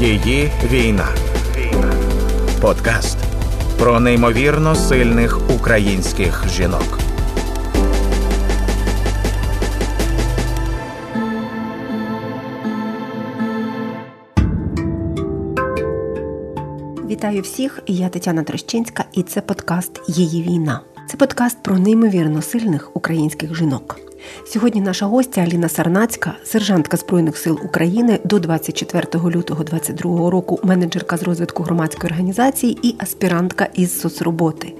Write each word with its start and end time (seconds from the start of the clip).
Її 0.00 0.50
війна. 0.64 1.08
Подкаст 2.60 3.18
про 3.78 4.00
неймовірно 4.00 4.74
сильних 4.74 5.50
українських 5.50 6.48
жінок. 6.48 6.98
Вітаю 17.10 17.42
всіх, 17.42 17.82
я 17.86 18.08
Тетяна 18.08 18.42
Трощинська, 18.42 19.04
і 19.12 19.22
це 19.22 19.40
подкаст 19.40 20.00
Її 20.08 20.42
війна. 20.42 20.80
Це 21.08 21.16
подкаст 21.16 21.62
про 21.62 21.78
неймовірно 21.78 22.42
сильних 22.42 22.96
українських 22.96 23.54
жінок. 23.54 24.09
Сьогодні 24.46 24.80
наша 24.80 25.06
гостя 25.06 25.40
Аліна 25.40 25.68
Сарнацька, 25.68 26.32
сержантка 26.44 26.96
Збройних 26.96 27.36
сил 27.36 27.60
України 27.64 28.18
до 28.24 28.38
24 28.38 29.04
лютого 29.14 29.64
2022 29.64 30.30
року, 30.30 30.60
менеджерка 30.62 31.16
з 31.16 31.22
розвитку 31.22 31.62
громадської 31.62 32.12
організації 32.12 32.78
і 32.82 32.94
аспірантка 32.98 33.68
із 33.74 34.00
соцроботи. 34.00 34.74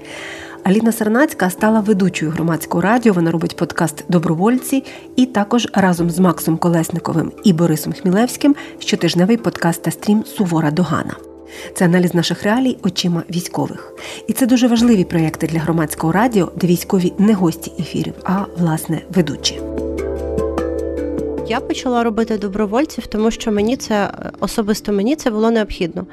Аліна 0.63 0.91
Сарнацька 0.91 1.49
стала 1.49 1.79
ведучою 1.79 2.31
громадського 2.31 2.81
радіо. 2.81 3.13
Вона 3.13 3.31
робить 3.31 3.55
подкаст 3.55 4.03
Добровольці 4.09 4.83
і 5.15 5.25
також 5.25 5.67
разом 5.73 6.09
з 6.09 6.19
Максом 6.19 6.57
Колесниковим 6.57 7.31
і 7.43 7.53
Борисом 7.53 7.93
Хмілевським 7.93 8.55
щотижневий 8.79 9.37
подкаст 9.37 9.83
та 9.83 9.91
стрім 9.91 10.25
Сувора 10.25 10.71
Догана. 10.71 11.30
Це 11.73 11.85
аналіз 11.85 12.13
наших 12.13 12.43
реалій 12.43 12.77
очима 12.83 13.23
військових. 13.29 13.93
І 14.27 14.33
це 14.33 14.45
дуже 14.45 14.67
важливі 14.67 15.03
проєкти 15.03 15.47
для 15.47 15.59
громадського 15.59 16.13
радіо, 16.13 16.51
де 16.55 16.67
військові 16.67 17.13
не 17.17 17.33
гості 17.33 17.71
ефірів, 17.79 18.13
а 18.23 18.45
власне 18.57 19.01
ведучі. 19.15 19.59
Я 21.47 21.59
почала 21.59 22.03
робити 22.03 22.37
добровольців, 22.37 23.07
тому 23.07 23.31
що 23.31 23.51
мені 23.51 23.77
це 23.77 24.11
особисто 24.39 24.91
мені 24.91 25.15
це 25.15 25.31
було 25.31 25.51
необхідно. 25.51 26.05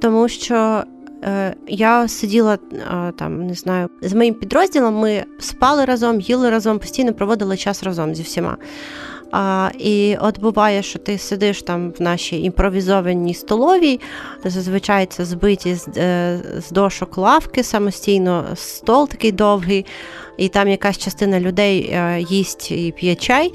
Тому 0.00 0.28
що 0.28 0.84
е, 1.24 1.54
я 1.68 2.08
сиділа 2.08 2.54
е, 2.72 3.12
там, 3.18 3.46
не 3.46 3.54
знаю, 3.54 3.88
з 4.02 4.12
моїм 4.12 4.34
підрозділом. 4.34 4.94
Ми 4.94 5.24
спали 5.38 5.84
разом, 5.84 6.20
їли 6.20 6.50
разом, 6.50 6.78
постійно 6.78 7.12
проводили 7.12 7.56
час 7.56 7.82
разом 7.82 8.14
зі 8.14 8.22
всіма. 8.22 8.56
А, 9.30 9.70
І 9.78 10.16
от 10.20 10.40
буває, 10.40 10.82
що 10.82 10.98
ти 10.98 11.18
сидиш 11.18 11.62
там 11.62 11.92
в 11.98 12.02
нашій 12.02 12.42
імпровізованій 12.42 13.34
столовій, 13.34 14.00
зазвичай 14.44 15.06
це 15.06 15.24
збиті 15.24 15.74
з, 15.74 15.88
е, 15.96 16.40
з 16.58 16.70
дошок 16.70 17.18
лавки 17.18 17.62
самостійно, 17.62 18.44
стол 18.54 19.08
такий 19.08 19.32
довгий, 19.32 19.86
і 20.36 20.48
там 20.48 20.68
якась 20.68 20.98
частина 20.98 21.40
людей 21.40 21.90
е, 21.92 22.20
їсть 22.28 22.70
і 22.70 22.94
п'є 22.96 23.14
чай. 23.14 23.52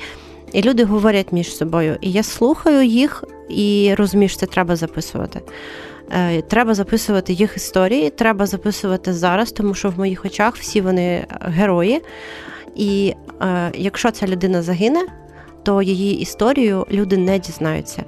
І 0.54 0.62
люди 0.62 0.84
говорять 0.84 1.32
між 1.32 1.56
собою. 1.56 1.98
І 2.02 2.12
я 2.12 2.24
слухаю 2.24 2.84
їх 2.84 3.24
і 3.50 3.94
розумію, 3.98 4.30
що 4.30 4.40
це 4.40 4.46
треба 4.46 4.76
записувати. 4.76 5.42
Е, 6.12 6.42
треба 6.42 6.74
записувати 6.74 7.34
їх 7.34 7.58
історії, 7.58 8.10
треба 8.10 8.46
записувати 8.46 9.14
зараз, 9.14 9.52
тому 9.52 9.74
що 9.74 9.90
в 9.90 9.98
моїх 9.98 10.26
очах 10.26 10.56
всі 10.56 10.82
вони 10.82 11.26
герої. 11.42 12.02
І 12.76 13.16
е, 13.42 13.72
якщо 13.76 14.12
ця 14.12 14.28
людина 14.28 14.62
загине, 14.62 15.06
то 15.64 15.82
її 15.82 16.20
історію 16.20 16.86
люди 16.92 17.18
не 17.18 17.40
дізнаються. 17.40 18.04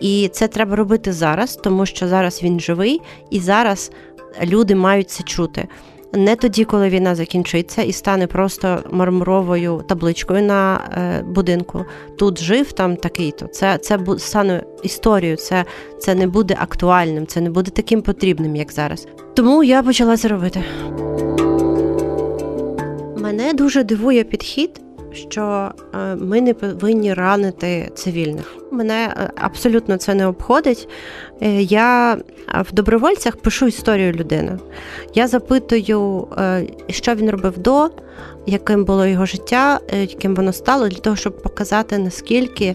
І 0.00 0.28
це 0.32 0.48
треба 0.48 0.76
робити 0.76 1.12
зараз, 1.12 1.56
тому 1.56 1.86
що 1.86 2.08
зараз 2.08 2.42
він 2.42 2.60
живий, 2.60 3.00
і 3.30 3.40
зараз 3.40 3.90
люди 4.42 4.74
мають 4.74 5.10
це 5.10 5.22
чути. 5.22 5.68
Не 6.14 6.36
тоді, 6.36 6.64
коли 6.64 6.88
війна 6.88 7.14
закінчиться 7.14 7.82
і 7.82 7.92
стане 7.92 8.26
просто 8.26 8.78
мармуровою 8.90 9.84
табличкою 9.88 10.42
на 10.42 10.74
е, 10.74 11.22
будинку. 11.22 11.84
Тут 12.18 12.42
жив 12.42 12.72
там 12.72 12.96
такий-то. 12.96 13.46
Це 13.46 13.78
це 13.78 13.98
стане 14.18 14.62
історією, 14.82 15.36
це 15.36 15.64
це 15.98 16.14
не 16.14 16.26
буде 16.26 16.56
актуальним, 16.60 17.26
це 17.26 17.40
не 17.40 17.50
буде 17.50 17.70
таким 17.70 18.02
потрібним, 18.02 18.56
як 18.56 18.72
зараз. 18.72 19.06
Тому 19.34 19.64
я 19.64 19.82
почала 19.82 20.16
це 20.16 20.28
робити. 20.28 20.64
Мене 23.16 23.52
дуже 23.52 23.84
дивує 23.84 24.24
підхід 24.24 24.80
що 25.14 25.70
е, 25.94 26.16
ми 26.16 26.40
не 26.40 26.54
повинні 26.54 27.14
ранити 27.14 27.90
цивільних. 27.94 28.56
Мене 28.70 29.14
е, 29.16 29.30
абсолютно 29.36 29.96
це 29.96 30.14
не 30.14 30.26
обходить. 30.26 30.88
Е, 31.40 31.62
я 31.62 32.18
в 32.70 32.72
добровольцях 32.72 33.36
пишу 33.36 33.66
історію 33.66 34.12
людини. 34.12 34.58
Я 35.14 35.28
запитую, 35.28 36.28
що 36.88 37.14
він 37.14 37.30
робив 37.30 37.58
до, 37.58 37.90
яким 38.46 38.84
було 38.84 39.06
його 39.06 39.26
життя, 39.26 39.80
яким 40.00 40.34
воно 40.34 40.52
стало, 40.52 40.88
для 40.88 40.98
того, 40.98 41.16
щоб 41.16 41.42
показати, 41.42 41.98
наскільки. 41.98 42.74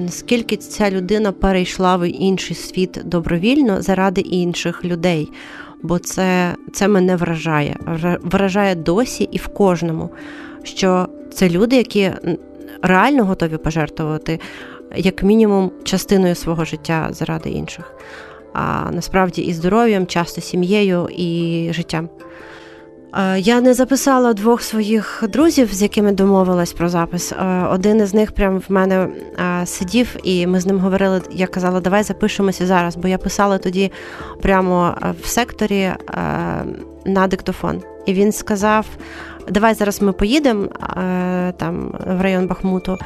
Наскільки 0.00 0.56
ця 0.56 0.90
людина 0.90 1.32
перейшла 1.32 1.96
в 1.96 2.08
інший 2.08 2.56
світ 2.56 2.98
добровільно 3.04 3.82
заради 3.82 4.20
інших 4.20 4.84
людей, 4.84 5.32
бо 5.82 5.98
це 5.98 6.54
це 6.72 6.88
мене 6.88 7.16
вражає, 7.16 7.76
вражає 8.22 8.74
досі 8.74 9.28
і 9.32 9.38
в 9.38 9.46
кожному, 9.46 10.10
що 10.62 11.08
це 11.34 11.48
люди, 11.48 11.76
які 11.76 12.12
реально 12.82 13.24
готові 13.24 13.56
пожертвувати 13.56 14.40
як 14.96 15.22
мінімум 15.22 15.70
частиною 15.84 16.34
свого 16.34 16.64
життя 16.64 17.08
заради 17.10 17.50
інших, 17.50 17.94
а 18.52 18.90
насправді 18.90 19.42
і 19.42 19.52
здоров'ям, 19.52 20.06
часто 20.06 20.40
сім'єю 20.40 21.08
і 21.16 21.70
життям. 21.72 22.08
Я 23.36 23.60
не 23.60 23.74
записала 23.74 24.32
двох 24.32 24.62
своїх 24.62 25.24
друзів, 25.28 25.74
з 25.74 25.82
якими 25.82 26.12
домовилась 26.12 26.72
про 26.72 26.88
запис. 26.88 27.32
Один 27.70 28.00
із 28.00 28.14
них 28.14 28.32
прямо 28.32 28.58
в 28.58 28.72
мене 28.72 29.08
сидів, 29.64 30.16
і 30.22 30.46
ми 30.46 30.60
з 30.60 30.66
ним 30.66 30.78
говорили. 30.78 31.22
Я 31.32 31.46
казала, 31.46 31.80
давай 31.80 32.02
запишемося 32.02 32.66
зараз, 32.66 32.96
бо 32.96 33.08
я 33.08 33.18
писала 33.18 33.58
тоді 33.58 33.92
прямо 34.42 34.96
в 35.22 35.26
секторі 35.26 35.90
на 37.06 37.26
диктофон. 37.26 37.82
І 38.06 38.12
він 38.12 38.32
сказав: 38.32 38.86
давай 39.50 39.74
зараз 39.74 40.02
ми 40.02 40.12
поїдемо 40.12 40.64
е, 40.64 41.52
там 41.52 41.94
в 42.06 42.20
район 42.20 42.46
Бахмуту 42.46 42.98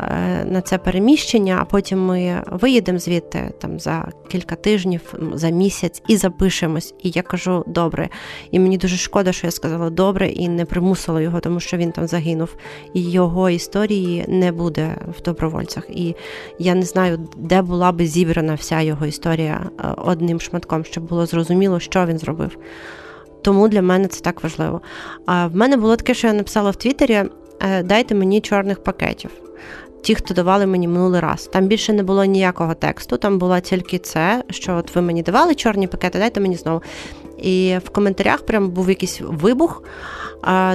е, 0.00 0.44
на 0.44 0.60
це 0.60 0.78
переміщення, 0.78 1.58
а 1.60 1.64
потім 1.64 2.06
ми 2.06 2.42
виїдемо 2.50 2.98
звідти 2.98 3.52
там 3.60 3.80
за 3.80 4.08
кілька 4.28 4.54
тижнів, 4.54 5.14
за 5.34 5.48
місяць 5.48 6.02
і 6.08 6.16
запишемось. 6.16 6.94
І 7.02 7.10
я 7.10 7.22
кажу 7.22 7.64
добре. 7.66 8.08
І 8.50 8.58
мені 8.58 8.78
дуже 8.78 8.96
шкода, 8.96 9.32
що 9.32 9.46
я 9.46 9.50
сказала 9.50 9.90
добре 9.90 10.28
і 10.28 10.48
не 10.48 10.64
примусила 10.64 11.20
його, 11.20 11.40
тому 11.40 11.60
що 11.60 11.76
він 11.76 11.92
там 11.92 12.06
загинув. 12.06 12.56
І 12.94 13.10
його 13.10 13.50
історії 13.50 14.24
не 14.28 14.52
буде 14.52 14.96
в 15.18 15.22
добровольцях. 15.22 15.90
І 15.90 16.14
я 16.58 16.74
не 16.74 16.82
знаю, 16.82 17.28
де 17.36 17.62
була 17.62 17.92
би 17.92 18.06
зібрана 18.06 18.54
вся 18.54 18.80
його 18.80 19.06
історія 19.06 19.60
е, 19.80 19.84
одним 19.96 20.40
шматком, 20.40 20.84
щоб 20.84 21.04
було 21.04 21.26
зрозуміло, 21.26 21.80
що 21.80 22.06
він 22.06 22.18
зробив. 22.18 22.58
Тому 23.48 23.68
для 23.68 23.82
мене 23.82 24.08
це 24.08 24.20
так 24.20 24.42
важливо. 24.42 24.80
А 25.26 25.46
в 25.46 25.56
мене 25.56 25.76
було 25.76 25.96
таке, 25.96 26.14
що 26.14 26.26
я 26.26 26.32
написала 26.32 26.70
в 26.70 26.76
Твіттері: 26.76 27.24
«Е, 27.60 27.82
дайте 27.82 28.14
мені 28.14 28.40
чорних 28.40 28.82
пакетів. 28.82 29.30
Ті, 30.02 30.14
хто 30.14 30.34
давали 30.34 30.66
мені 30.66 30.88
минулий 30.88 31.20
раз. 31.20 31.46
Там 31.52 31.66
більше 31.66 31.92
не 31.92 32.02
було 32.02 32.24
ніякого 32.24 32.74
тексту, 32.74 33.16
там 33.16 33.38
було 33.38 33.60
тільки 33.60 33.98
це, 33.98 34.44
що 34.50 34.76
от 34.76 34.94
ви 34.94 35.02
мені 35.02 35.22
давали 35.22 35.54
чорні 35.54 35.86
пакети, 35.86 36.18
дайте 36.18 36.40
мені 36.40 36.56
знову. 36.56 36.82
І 37.38 37.76
в 37.84 37.90
коментарях 37.90 38.46
прям 38.46 38.70
був 38.70 38.88
якийсь 38.88 39.20
вибух, 39.20 39.82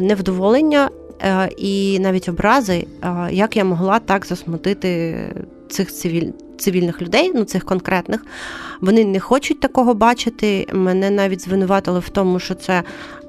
невдоволення 0.02 0.90
е, 1.22 1.50
і 1.58 2.00
навіть 2.00 2.30
образи, 2.30 2.88
як 3.32 3.58
я 3.58 3.64
могла 3.64 4.00
так 4.00 4.26
засмутити 4.26 5.16
цих 5.70 5.94
цивіль... 5.94 6.32
цивільних 6.64 7.02
людей, 7.02 7.32
ну 7.36 7.44
цих 7.44 7.66
конкретних. 7.66 8.26
Вони 8.82 9.06
не 9.06 9.20
хочуть 9.20 9.60
такого 9.60 9.94
бачити. 9.94 10.68
Мене 10.74 11.10
навіть 11.10 11.42
звинуватили 11.42 12.00
в 12.00 12.10
тому, 12.10 12.40
що 12.40 12.56
це 12.56 12.84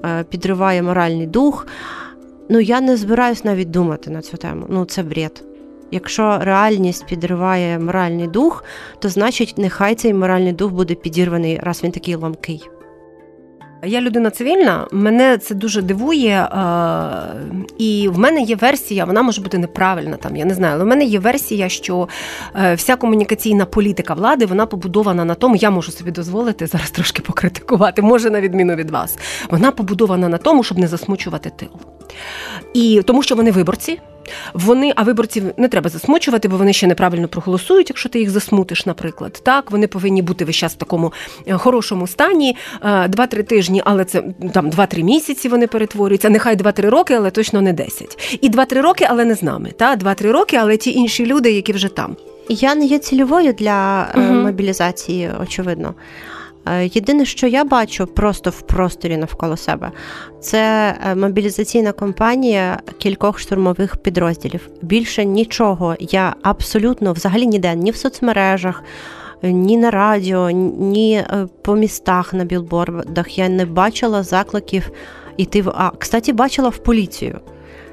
е, 0.05 0.25
підриває 0.25 0.83
моральний 0.83 1.27
дух. 1.27 1.67
Ну 2.49 2.61
я 2.61 2.81
не 2.81 2.97
збираюсь 2.97 3.45
навіть 3.45 3.71
думати 3.71 4.11
на 4.11 4.23
цю 4.23 4.37
тему. 4.37 4.67
Ну 4.69 4.85
це 4.85 5.03
бред. 5.03 5.45
Якщо 5.91 6.39
реальність 6.41 7.07
підриває 7.07 7.79
моральний 7.79 8.29
дух, 8.29 8.65
то 8.99 9.09
значить 9.09 9.55
нехай 9.59 9.95
цей 9.95 10.15
моральний 10.15 10.53
дух 10.53 10.73
буде 10.73 10.95
підірваний, 10.95 11.61
раз 11.63 11.85
він 11.85 11.93
такий 11.93 12.15
ламкий. 12.15 12.69
Я 13.87 14.01
людина 14.01 14.31
цивільна, 14.31 14.87
мене 14.93 15.39
це 15.39 15.55
дуже 15.55 15.83
дивує, 15.83 16.31
е, 16.31 16.49
і 17.79 18.09
в 18.09 18.19
мене 18.19 18.43
є 18.43 18.57
версія, 18.57 19.05
вона 19.05 19.23
може 19.23 19.43
бути 19.43 19.59
неправильна. 19.59 20.17
Там 20.17 20.37
я 20.37 20.45
не 20.45 20.55
знаю, 20.55 20.75
але 20.75 20.85
в 20.85 20.87
мене 20.87 21.05
є 21.05 21.19
версія, 21.19 21.69
що 21.69 22.09
е, 22.57 22.75
вся 22.75 22.97
комунікаційна 22.97 23.67
політика 23.67 24.15
влади 24.15 24.47
вона 24.47 24.67
побудована 24.67 25.25
на 25.25 25.35
тому, 25.35 25.57
я 25.57 25.71
можу 25.71 25.93
собі 25.93 26.11
дозволити 26.11 26.67
зараз 26.67 26.91
трошки 26.91 27.23
покритикувати, 27.23 28.03
може 28.03 28.31
на 28.31 28.41
відміну 28.41 28.75
від 28.75 28.91
вас. 28.91 29.19
Вона 29.51 29.71
побудована 29.71 30.29
на 30.29 30.39
тому, 30.39 30.63
щоб 30.63 30.79
не 30.79 30.89
засмучувати 30.89 31.51
тил. 31.57 31.71
І 32.75 33.03
тому, 33.07 33.23
що 33.23 33.35
вони 33.35 33.51
виборці. 33.51 34.01
Вони, 34.55 34.93
а 34.97 35.03
виборців 35.03 35.45
не 35.57 35.69
треба 35.69 35.91
засмучувати, 35.91 36.49
бо 36.49 36.57
вони 36.57 36.73
ще 36.73 36.87
неправильно 36.87 37.29
проголосують, 37.29 37.91
якщо 37.91 38.09
ти 38.09 38.19
їх 38.19 38.31
засмутиш, 38.31 38.87
наприклад. 38.87 39.41
Так, 39.43 39.71
вони 39.71 39.87
повинні 39.87 40.23
бути 40.23 40.45
весь 40.45 40.57
час 40.57 40.73
в 40.73 40.77
такому 40.77 41.13
е, 41.47 41.53
хорошому 41.53 42.07
стані, 42.07 42.57
2-3 42.83 43.39
е, 43.39 43.43
тижні, 43.43 43.83
але 43.85 44.05
це 44.05 44.23
там 44.53 44.71
2-3 44.71 45.03
місяці 45.03 45.49
вони 45.49 45.67
перетворюються. 45.67 46.31
Нехай 46.31 46.57
2-3 46.57 46.91
роки, 46.91 47.15
але 47.15 47.31
точно 47.31 47.61
не 47.61 47.73
10. 47.73 48.39
І 48.41 48.51
2-3 48.51 48.81
роки, 48.81 49.07
але 49.11 49.25
не 49.25 49.35
з 49.35 49.43
нами. 49.43 49.71
Та 49.77 49.97
2-3 49.97 50.33
роки, 50.33 50.57
але 50.57 50.77
ті 50.77 50.93
інші 50.93 51.27
люди, 51.27 51.53
які 51.53 51.73
вже 51.73 51.89
там. 51.89 52.17
я 52.49 52.75
не 52.75 52.85
є 52.85 52.99
цільовою 52.99 53.53
для 53.53 54.09
угу. 54.15 54.25
мобілізації, 54.25 55.31
очевидно. 55.43 55.95
Е, 56.67 56.91
єдине, 56.95 57.25
що 57.25 57.47
я 57.47 57.65
бачу 57.65 58.07
просто 58.07 58.51
в 58.51 58.61
просторі 58.61 59.17
навколо 59.17 59.57
себе, 59.57 59.91
це 60.41 60.95
е, 61.07 61.15
мобілізаційна 61.15 61.93
кампанія 61.93 62.81
кількох 62.99 63.39
штурмових 63.39 63.97
підрозділів. 63.97 64.69
Більше 64.83 65.25
нічого 65.25 65.97
я 66.01 66.35
абсолютно 66.43 67.13
взагалі 67.13 67.47
ніде, 67.47 67.75
ні 67.75 67.91
в 67.91 67.97
соцмережах, 67.97 68.83
ні 69.43 69.77
на 69.77 69.91
радіо, 69.91 70.51
ні 70.51 71.25
по 71.63 71.77
містах 71.77 72.35
на 72.35 72.45
білбордах 72.45 73.39
я 73.39 73.49
не 73.49 73.67
бачила 73.67 74.23
закликів 74.23 74.91
іти 75.37 75.63
в 75.63 75.69
А. 75.69 75.91
Кстати, 75.99 76.33
бачила 76.33 76.69
в 76.69 76.79
поліцію. 76.79 77.41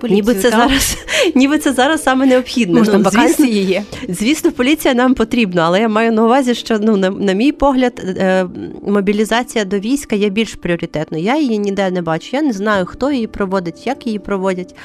Поліцію, 0.02 0.16
ніби 0.16 0.36
це 0.36 0.52
так? 0.52 0.60
зараз 0.60 0.98
ніби 1.36 1.58
це 1.58 1.74
зараз 1.74 2.04
саме 2.04 2.26
необхідно. 2.26 2.80
Можна 2.80 2.98
ну, 2.98 3.04
вакансії 3.04 3.54
звісно, 3.54 3.72
є. 3.72 3.84
Звісно, 4.10 4.52
поліція 4.52 4.94
нам 4.94 5.14
потрібна, 5.14 5.62
але 5.66 5.80
я 5.80 5.90
маю 5.90 6.12
на 6.12 6.24
увазі, 6.24 6.56
що 6.56 6.80
ну 6.80 6.98
на, 6.98 7.10
на 7.10 7.34
мій 7.34 7.52
погляд, 7.52 8.02
е, 8.18 8.46
мобілізація 8.88 9.66
до 9.66 9.80
війська 9.80 10.16
є 10.16 10.30
більш 10.30 10.56
пріоритетною. 10.56 11.24
Я 11.24 11.38
її 11.38 11.58
ніде 11.58 11.92
не 11.92 12.02
бачу. 12.02 12.30
Я 12.34 12.42
не 12.42 12.54
знаю, 12.54 12.86
хто 12.86 13.12
її 13.12 13.28
проводить, 13.28 13.88
як 13.88 14.08
її 14.08 14.20
проводять, 14.20 14.76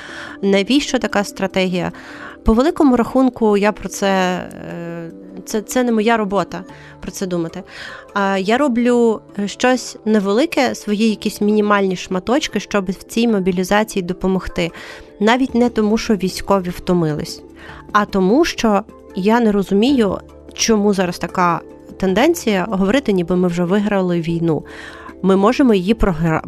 навіщо 0.43 0.99
така 0.99 1.25
стратегія. 1.25 1.93
По 2.47 2.53
великому 2.53 2.97
рахунку, 2.97 3.57
я 3.57 3.73
про 3.73 3.89
це. 3.89 4.09
Е, 4.09 5.11
це 5.45 5.63
це 5.63 5.85
не 5.85 5.93
моя 5.93 6.17
робота 6.17 6.65
про 7.01 7.11
це 7.11 7.27
думати. 7.27 7.63
А 8.15 8.39
я 8.39 8.59
роблю 8.59 9.21
щось 9.47 9.97
невелике, 10.05 10.75
свої 10.75 11.11
якісь 11.11 11.41
мінімальні 11.41 11.97
шматочки, 11.97 12.61
щоб 12.61 12.91
в 12.91 13.03
цій 13.03 13.29
мобілізації 13.29 14.03
допомогти. 14.03 14.71
Навіть 15.21 15.55
не 15.55 15.71
тому, 15.71 15.99
що 15.99 16.15
військові 16.15 16.69
втомились, 16.69 17.43
а 17.93 18.05
тому, 18.05 18.45
що 18.45 18.83
я 19.17 19.41
не 19.41 19.53
розумію, 19.53 20.19
чому 20.55 20.95
зараз 20.95 21.19
така 21.19 21.61
тенденція 21.97 22.67
говорити, 22.71 23.13
ніби 23.13 23.37
ми 23.37 23.49
вже 23.49 23.65
виграли 23.65 24.21
війну. 24.21 24.65
Ми 25.23 25.37
можемо 25.37 25.75
її 25.75 25.95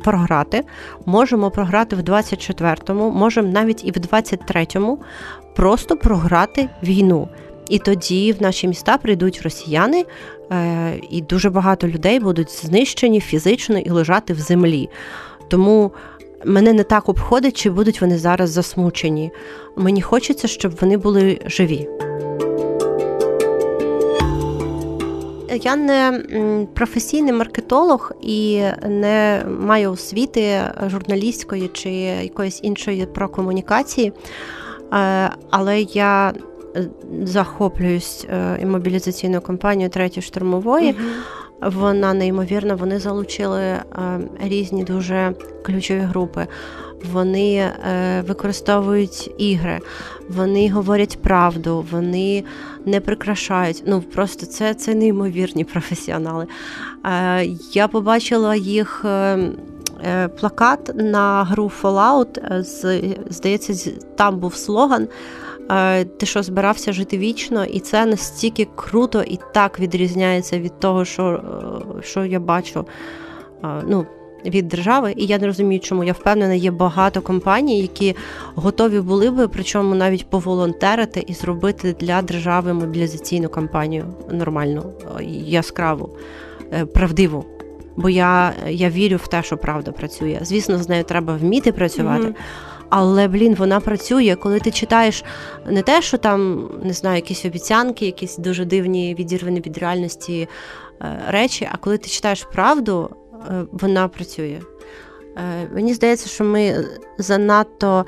програти, 0.02 0.64
можемо 1.06 1.50
програти 1.50 1.96
в 1.96 2.00
24-му, 2.00 3.10
можемо 3.10 3.48
навіть 3.48 3.84
і 3.84 3.90
в 3.90 3.94
23-му 3.94 4.98
просто 5.56 5.96
програти 5.96 6.68
війну. 6.82 7.28
І 7.68 7.78
тоді 7.78 8.32
в 8.32 8.42
наші 8.42 8.68
міста 8.68 8.98
прийдуть 8.98 9.42
росіяни, 9.42 10.04
е, 10.52 11.00
і 11.10 11.22
дуже 11.22 11.50
багато 11.50 11.88
людей 11.88 12.20
будуть 12.20 12.50
знищені 12.50 13.20
фізично 13.20 13.78
і 13.78 13.90
лежати 13.90 14.32
в 14.32 14.40
землі. 14.40 14.88
Тому 15.48 15.92
мене 16.44 16.72
не 16.72 16.82
так 16.82 17.08
обходить, 17.08 17.56
чи 17.56 17.70
будуть 17.70 18.00
вони 18.00 18.18
зараз 18.18 18.50
засмучені. 18.50 19.30
Мені 19.76 20.02
хочеться, 20.02 20.48
щоб 20.48 20.72
вони 20.80 20.96
були 20.96 21.40
живі. 21.46 21.88
Я 25.54 25.76
не 25.76 26.22
професійний 26.74 27.32
маркетолог 27.32 28.12
і 28.22 28.62
не 28.88 29.44
маю 29.60 29.92
освіти 29.92 30.60
журналістської 30.86 31.70
чи 31.72 31.90
якоїсь 31.90 32.60
іншої 32.62 33.06
про 33.06 33.28
комунікації, 33.28 34.12
е, 34.92 35.30
але 35.50 35.80
я 35.80 36.32
захоплююсь 37.22 38.26
е, 38.30 38.66
мобілізаційною 38.66 39.40
компанією 39.40 39.90
третьої 39.90 40.22
штурмової. 40.22 40.92
uh 40.92 41.70
Вона 41.70 42.14
неймовірна, 42.14 42.74
вони 42.74 42.98
залучили 42.98 43.60
е, 43.60 43.82
різні 44.40 44.84
дуже 44.84 45.34
ключові 45.62 46.00
групи. 46.00 46.46
Вони 47.12 47.54
е, 47.56 48.24
використовують 48.28 49.30
ігри, 49.38 49.80
вони 50.28 50.70
говорять 50.70 51.22
правду, 51.22 51.86
вони 51.90 52.44
не 52.86 53.00
прикрашають. 53.00 53.82
Ну 53.86 54.00
просто 54.00 54.46
це 54.46 54.74
це 54.74 54.94
неймовірні 54.94 55.64
професіонали. 55.64 56.46
Я 57.72 57.88
побачила 57.88 58.54
їх 58.54 59.04
плакат 60.40 60.90
на 60.94 61.44
гру 61.44 61.72
Fallout, 61.82 62.62
Здається, 63.30 63.90
там 64.16 64.38
був 64.38 64.54
слоган. 64.54 65.08
Е, 65.70 66.04
ти 66.04 66.26
що 66.26 66.42
збирався 66.42 66.92
жити 66.92 67.18
вічно, 67.18 67.64
і 67.64 67.80
це 67.80 68.06
настільки 68.06 68.68
круто 68.74 69.22
і 69.22 69.38
так 69.54 69.80
відрізняється 69.80 70.58
від 70.58 70.80
того, 70.80 71.04
що 71.04 71.24
е, 71.98 72.02
що 72.02 72.24
я 72.24 72.40
бачу 72.40 72.86
е, 73.64 73.82
ну, 73.88 74.06
від 74.44 74.68
держави. 74.68 75.14
І 75.16 75.26
я 75.26 75.38
не 75.38 75.46
розумію, 75.46 75.80
чому 75.80 76.04
я 76.04 76.12
впевнена, 76.12 76.54
є 76.54 76.70
багато 76.70 77.20
компаній, 77.20 77.80
які 77.80 78.16
готові 78.54 79.00
були 79.00 79.30
би, 79.30 79.48
причому 79.48 79.94
навіть 79.94 80.30
поволонтерити 80.30 81.24
і 81.26 81.34
зробити 81.34 81.96
для 82.00 82.22
держави 82.22 82.72
мобілізаційну 82.72 83.48
кампанію 83.48 84.04
нормальну, 84.30 84.82
яскраву, 85.46 86.16
правдиву. 86.94 87.44
Бо 87.96 88.08
я 88.08 88.52
я 88.68 88.90
вірю 88.90 89.16
в 89.16 89.28
те, 89.28 89.42
що 89.42 89.56
правда 89.56 89.92
працює. 89.92 90.38
Звісно, 90.42 90.78
з 90.78 90.88
нею 90.88 91.04
треба 91.04 91.36
вміти 91.36 91.72
працювати. 91.72 92.26
Mm-hmm. 92.26 92.34
Але 92.88 93.28
блін, 93.28 93.54
вона 93.54 93.80
працює, 93.80 94.36
коли 94.40 94.60
ти 94.60 94.70
читаєш 94.70 95.24
не 95.66 95.82
те, 95.82 96.02
що 96.02 96.18
там 96.18 96.70
не 96.82 96.92
знаю, 96.92 97.16
якісь 97.16 97.44
обіцянки, 97.44 98.06
якісь 98.06 98.36
дуже 98.36 98.64
дивні 98.64 99.14
відірвані 99.14 99.60
від 99.60 99.78
реальності 99.78 100.48
е, 101.02 101.22
речі. 101.28 101.68
А 101.72 101.76
коли 101.76 101.98
ти 101.98 102.08
читаєш 102.08 102.44
правду, 102.44 103.10
е, 103.12 103.27
вона 103.72 104.08
працює. 104.08 104.60
Е, 105.36 105.68
мені 105.74 105.94
здається, 105.94 106.28
що 106.28 106.44
ми 106.44 106.84
занадто. 107.18 108.06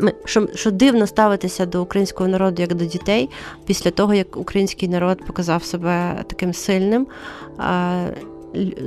Ми, 0.00 0.12
що 0.24 0.48
що 0.54 0.70
дивно 0.70 1.06
ставитися 1.06 1.66
до 1.66 1.82
українського 1.82 2.28
народу 2.28 2.62
як 2.62 2.74
до 2.74 2.84
дітей 2.84 3.30
після 3.66 3.90
того, 3.90 4.14
як 4.14 4.36
український 4.36 4.88
народ 4.88 5.26
показав 5.26 5.64
себе 5.64 6.24
таким 6.26 6.54
сильним, 6.54 7.06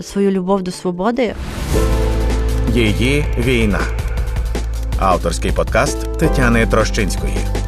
свою 0.02 0.32
любов 0.32 0.62
до 0.62 0.72
свободи. 0.72 1.36
Її 2.74 3.26
війна. 3.38 3.80
Авторський 5.00 5.52
подкаст 5.52 6.18
Тетяни 6.20 6.66
Трощинської. 6.66 7.61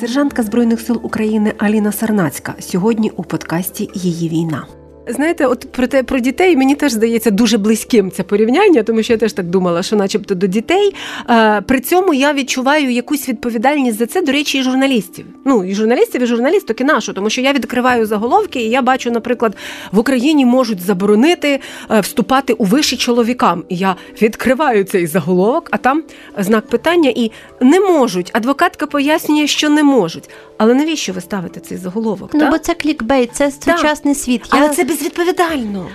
Сержантка 0.00 0.42
Збройних 0.42 0.80
сил 0.80 1.00
України 1.02 1.52
Аліна 1.58 1.92
Сарнацька 1.92 2.54
сьогодні 2.60 3.10
у 3.10 3.24
подкасті 3.24 3.90
Її 3.94 4.28
війна. 4.28 4.66
Знаєте, 5.08 5.46
от 5.46 5.72
про 5.72 5.86
те 5.86 6.02
про 6.02 6.18
дітей 6.18 6.56
мені 6.56 6.74
теж 6.74 6.92
здається 6.92 7.30
дуже 7.30 7.58
близьким 7.58 8.10
це 8.10 8.22
порівняння, 8.22 8.82
тому 8.82 9.02
що 9.02 9.12
я 9.12 9.16
теж 9.16 9.32
так 9.32 9.46
думала, 9.46 9.82
що, 9.82 9.96
начебто, 9.96 10.34
до 10.34 10.46
дітей. 10.46 10.94
Е, 11.30 11.60
при 11.60 11.80
цьому 11.80 12.14
я 12.14 12.32
відчуваю 12.32 12.90
якусь 12.90 13.28
відповідальність 13.28 13.98
за 13.98 14.06
це, 14.06 14.22
до 14.22 14.32
речі, 14.32 14.58
і 14.58 14.62
журналістів. 14.62 15.26
Ну 15.44 15.64
і 15.64 15.74
журналістів, 15.74 16.22
і 16.22 16.26
журналісток 16.26 16.80
і 16.80 16.84
нашу, 16.84 17.12
тому 17.12 17.30
що 17.30 17.40
я 17.40 17.52
відкриваю 17.52 18.06
заголовки, 18.06 18.60
і 18.60 18.70
я 18.70 18.82
бачу, 18.82 19.10
наприклад, 19.10 19.56
в 19.92 19.98
Україні 19.98 20.46
можуть 20.46 20.80
заборонити 20.80 21.60
е, 21.90 22.00
вступати 22.00 22.52
у 22.52 22.64
виші 22.64 22.96
чоловікам. 22.96 23.64
І 23.68 23.76
я 23.76 23.96
відкриваю 24.22 24.84
цей 24.84 25.06
заголовок, 25.06 25.68
а 25.70 25.76
там 25.76 26.02
знак 26.38 26.66
питання 26.66 27.12
і 27.16 27.30
не 27.60 27.80
можуть. 27.80 28.30
Адвокатка 28.32 28.86
пояснює, 28.86 29.46
що 29.46 29.68
не 29.68 29.82
можуть. 29.82 30.30
Але 30.58 30.74
навіщо 30.74 31.12
ви 31.12 31.20
ставите 31.20 31.60
цей 31.60 31.78
заголовок? 31.78 32.30
Ну 32.34 32.40
так? 32.40 32.50
бо 32.50 32.58
це 32.58 32.74
клікбейт, 32.74 33.30
це 33.32 33.50
сучасний 33.50 34.14
так. 34.14 34.22
світ. 34.22 34.42
Я... 34.52 34.58
Але 34.58 34.68
це 34.68 34.84
безвідповідально. 34.96 35.86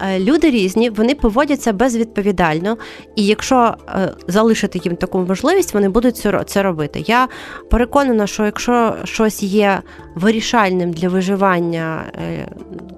Е, 0.00 0.20
люди 0.20 0.50
різні, 0.50 0.90
вони 0.90 1.14
поводяться 1.14 1.72
безвідповідально, 1.72 2.76
і 3.16 3.26
якщо 3.26 3.74
е, 3.88 4.12
залишити 4.28 4.80
їм 4.84 4.96
таку 4.96 5.18
можливість, 5.18 5.74
вони 5.74 5.88
будуть 5.88 6.26
це 6.46 6.62
робити. 6.62 7.04
Я 7.06 7.28
переконана, 7.70 8.26
що 8.26 8.44
якщо 8.44 8.96
щось 9.04 9.42
є 9.42 9.82
вирішальним 10.14 10.92
для 10.92 11.08
виживання 11.08 12.04
е, 12.14 12.48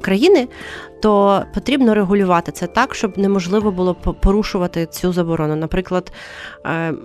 країни, 0.00 0.48
то 1.02 1.42
потрібно 1.54 1.94
регулювати 1.94 2.52
це 2.52 2.66
так, 2.66 2.94
щоб 2.94 3.18
неможливо 3.18 3.70
було 3.70 3.94
порушувати 3.94 4.86
цю 4.86 5.12
заборону. 5.12 5.56
Наприклад, 5.56 6.12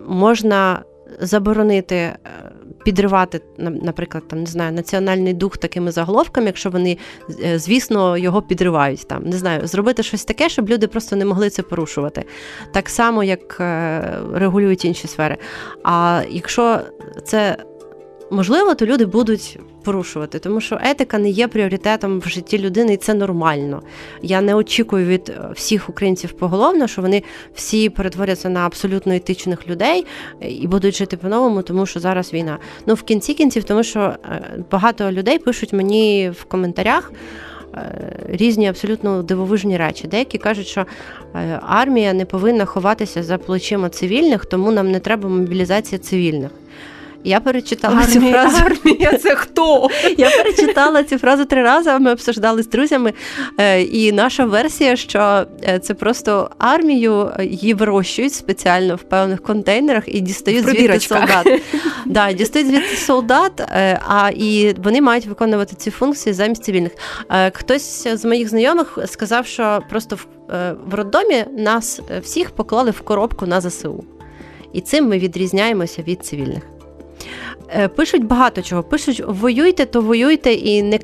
можна 0.07 0.83
заборонити 1.19 2.13
підривати, 2.83 3.41
наприклад, 3.57 4.27
там 4.27 4.39
не 4.39 4.45
знаю, 4.45 4.71
національний 4.71 5.33
дух 5.33 5.57
такими 5.57 5.91
заголовками, 5.91 6.47
якщо 6.47 6.69
вони, 6.69 6.97
е, 7.43 7.59
звісно, 7.59 8.17
його 8.17 8.41
підривають 8.41 9.07
там. 9.07 9.23
Не 9.23 9.37
знаю, 9.37 9.67
зробити 9.67 10.03
щось 10.03 10.25
таке, 10.25 10.49
щоб 10.49 10.69
люди 10.69 10.87
просто 10.87 11.15
не 11.15 11.25
могли 11.25 11.49
це 11.49 11.61
порушувати. 11.61 12.25
Так 12.71 12.89
само, 12.89 13.23
як 13.23 13.57
е, 13.59 14.01
регулюють 14.33 14.85
інші 14.85 15.07
сфери. 15.07 15.37
А 15.83 16.23
якщо 16.29 16.79
це 17.25 17.57
можливо, 18.31 18.75
то 18.75 18.85
люди 18.85 19.05
будуть 19.05 19.59
порушувати, 19.83 20.39
тому 20.39 20.61
що 20.61 20.79
етика 20.81 21.17
не 21.17 21.29
є 21.29 21.47
пріоритетом 21.47 22.19
в 22.19 22.27
житті 22.27 22.59
людини, 22.59 22.93
і 22.93 22.97
це 22.97 23.13
нормально. 23.13 23.81
Я 24.21 24.41
не 24.41 24.55
очікую 24.55 25.07
від 25.07 25.29
е, 25.29 25.53
всіх 25.53 25.89
українців 25.89 26.31
поголовно, 26.31 26.87
що 26.87 27.01
вони 27.01 27.23
всі 27.53 27.89
перетворяться 27.89 28.49
на 28.49 28.65
абсолютно 28.65 29.13
етичних 29.13 29.67
людей 29.67 30.05
і 30.41 30.67
будуть 30.67 30.95
жити 30.95 31.17
по-новому, 31.17 31.61
тому 31.61 31.85
що 31.85 31.99
зараз 31.99 32.33
війна. 32.33 32.57
Ну 32.85 32.93
в 32.93 33.01
кінці 33.01 33.33
кінців, 33.33 33.63
тому 33.63 33.83
що 33.83 33.99
е, 33.99 34.41
багато 34.71 35.11
людей 35.11 35.39
пишуть 35.39 35.73
мені 35.73 36.29
в 36.29 36.43
коментарях. 36.43 37.11
Е, 37.75 38.19
різні 38.27 38.67
абсолютно 38.67 39.23
дивовижні 39.23 39.77
речі. 39.77 40.07
Деякі 40.07 40.37
кажуть, 40.37 40.67
що 40.67 40.85
армія 41.61 42.13
не 42.13 42.25
повинна 42.25 42.65
ховатися 42.65 43.23
за 43.23 43.37
плечима 43.37 43.89
цивільних, 43.89 44.45
тому 44.45 44.71
нам 44.71 44.91
не 44.91 44.99
треба 44.99 45.29
мобілізація 45.29 45.99
цивільних. 45.99 46.51
Я 47.23 47.39
перечитала 47.39 47.95
Армія, 47.95 48.21
цю 48.21 48.31
фразу. 48.31 48.57
Армія, 48.65 49.17
це 49.17 49.35
хто? 49.35 49.89
Я 50.17 50.29
перечитала 50.29 51.03
цю 51.03 51.17
фразу 51.17 51.45
три 51.45 51.63
рази. 51.63 51.99
Ми 51.99 52.11
обсуждали 52.11 52.63
з 52.63 52.67
друзями. 52.67 53.13
Е, 53.59 53.81
і 53.81 54.11
наша 54.11 54.45
версія, 54.45 54.95
що 54.95 55.45
е, 55.63 55.79
це 55.79 55.93
просто 55.93 56.49
армію 56.57 57.31
її 57.39 57.73
вирощують 57.73 58.33
спеціально 58.33 58.95
в 58.95 59.03
певних 59.03 59.43
контейнерах 59.43 60.03
і 60.07 60.19
дістають 60.19 60.65
звідти 60.65 60.99
солдат. 60.99 61.61
Да, 62.05 62.33
Дістають 62.33 62.67
звідти 62.67 62.95
солдат, 62.95 63.59
е, 63.59 63.99
а 64.07 64.31
і 64.35 64.75
вони 64.83 65.01
мають 65.01 65.25
виконувати 65.25 65.75
ці 65.75 65.91
функції 65.91 66.33
замість 66.33 66.63
цивільних. 66.63 66.91
Хтось 67.53 68.07
з 68.07 68.25
моїх 68.25 68.49
знайомих 68.49 68.97
сказав, 69.05 69.45
що 69.45 69.83
просто 69.89 70.15
в, 70.15 70.25
в 70.85 70.93
роддомі 70.93 71.45
нас 71.57 72.01
всіх 72.21 72.51
поклали 72.51 72.91
в 72.91 73.01
коробку 73.01 73.45
на 73.45 73.61
ЗСУ. 73.61 74.03
І 74.73 74.81
цим 74.81 75.07
ми 75.07 75.19
відрізняємося 75.19 76.01
від 76.01 76.25
цивільних. 76.25 76.63
Е, 77.75 77.87
пишуть 77.87 78.23
багато 78.23 78.61
чого. 78.61 78.83
Пишуть 78.83 79.23
воюйте, 79.27 79.85
то 79.85 80.01
воюйте 80.01 80.53
і 80.53 80.83
не 80.83 80.99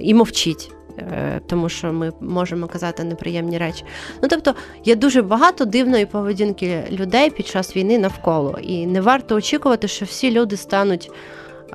і 0.00 0.14
мовчіть. 0.14 0.70
Е, 0.98 1.40
тому 1.46 1.68
що 1.68 1.92
ми 1.92 2.12
можемо 2.20 2.66
казати 2.66 3.04
неприємні 3.04 3.58
речі. 3.58 3.84
Ну 4.22 4.28
тобто 4.28 4.54
є 4.84 4.96
дуже 4.96 5.22
багато 5.22 5.64
дивної 5.64 6.06
поведінки 6.06 6.84
людей 6.90 7.30
під 7.30 7.46
час 7.46 7.76
війни 7.76 7.98
навколо, 7.98 8.58
і 8.62 8.86
не 8.86 9.00
варто 9.00 9.34
очікувати, 9.34 9.88
що 9.88 10.04
всі 10.04 10.30
люди 10.30 10.56
стануть 10.56 11.10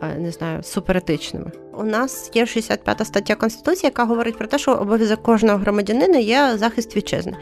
е, 0.04 0.18
не 0.20 0.32
знаю 0.32 0.63
суперетичними. 0.63 1.51
У 1.74 1.84
нас 1.84 2.32
є 2.34 2.46
65 2.46 3.08
стаття 3.08 3.36
Конституції, 3.36 3.88
яка 3.88 4.06
говорить 4.06 4.38
про 4.38 4.48
те, 4.48 4.58
що 4.58 4.72
обов'язок 4.72 5.24
кожного 5.24 5.58
громадянина 5.58 6.18
є 6.18 6.58
захист 6.58 6.96
вітчизни. 6.96 7.38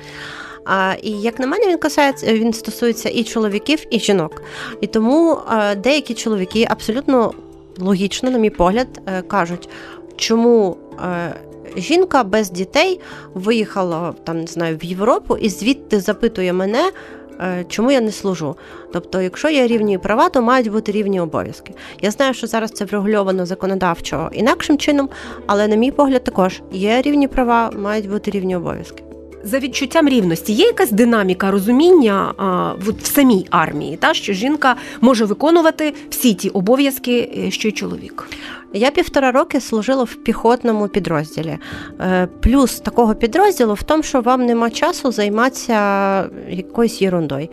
А, 0.65 0.93
І 1.01 1.12
як 1.12 1.39
на 1.39 1.48
мене, 1.48 1.67
він 1.67 1.77
касається, 1.77 2.34
він 2.34 2.53
стосується 2.53 3.10
і 3.10 3.24
чоловіків, 3.24 3.79
і 3.89 4.00
жінок. 4.00 4.41
І 4.81 4.88
тому 4.88 5.38
а, 5.48 5.75
деякі 5.75 6.13
чоловіки 6.13 6.67
абсолютно 6.69 7.34
логічно, 7.79 8.31
на 8.31 8.38
мій 8.38 8.50
погляд, 8.50 8.88
е, 9.05 9.22
кажуть, 9.22 9.69
чому. 10.17 10.77
Е, 11.03 11.36
жінка 11.77 12.24
без 12.24 12.51
дітей 12.51 13.00
виїхала 13.34 14.13
там, 14.24 14.39
не 14.39 14.48
знаю, 14.48 14.77
в 14.77 14.86
Європу 14.86 15.38
і 15.38 15.50
звідти 15.50 16.00
запитує 16.00 16.53
мене, 16.53 16.91
е, 17.39 17.65
чому 17.69 17.91
я 17.91 18.01
не 18.01 18.12
служу. 18.12 18.55
Тобто, 18.93 19.22
якщо 19.22 19.50
є 19.50 19.67
рівні 19.67 19.98
права, 19.98 20.29
то 20.29 20.41
мають 20.41 20.72
бути 20.72 20.91
рівні 20.91 21.19
обов'язки. 21.19 21.74
Я 22.01 22.12
знаю, 22.12 22.34
що 22.34 22.48
зараз 22.48 22.72
це 22.72 22.86
врегульовано 22.86 23.45
законодавчо 23.45 24.29
інакшим 24.34 24.77
чином, 24.77 25.10
але, 25.48 25.67
на 25.67 25.75
мій 25.75 25.91
погляд, 25.91 26.24
також 26.24 26.62
є 26.72 27.01
рівні 27.01 27.27
права, 27.27 27.72
мають 27.77 28.10
бути 28.10 28.31
рівні 28.31 28.55
обов'язки 28.55 29.04
за 29.45 29.59
відчуттям 29.59 30.09
рівності 30.09 30.53
є 30.53 30.65
якась 30.65 30.91
динаміка 30.91 31.51
розуміння 31.51 32.33
а, 32.37 32.73
в 32.73 33.05
самій 33.05 33.47
армії, 33.49 33.97
та 33.97 34.13
що 34.13 34.33
жінка 34.33 34.75
може 35.01 35.25
виконувати 35.25 35.93
всі 36.09 36.33
ті 36.33 36.49
обов'язки, 36.49 37.31
е, 37.37 37.51
що 37.51 37.67
й 37.67 37.71
чоловік. 37.71 38.29
Я 38.73 38.91
півтора 38.91 39.31
роки 39.31 39.61
служила 39.61 40.03
в 40.03 40.15
піхотному 40.15 40.87
підрозділі. 40.87 41.57
Е, 41.99 42.27
плюс 42.41 42.79
такого 42.79 43.15
підрозділу 43.15 43.73
в 43.73 43.83
тому, 43.83 44.03
що 44.03 44.21
вам 44.21 44.45
нема 44.45 44.69
часу 44.69 45.11
займатися 45.11 46.29
якоюсь 46.49 47.01
ерундою. 47.01 47.47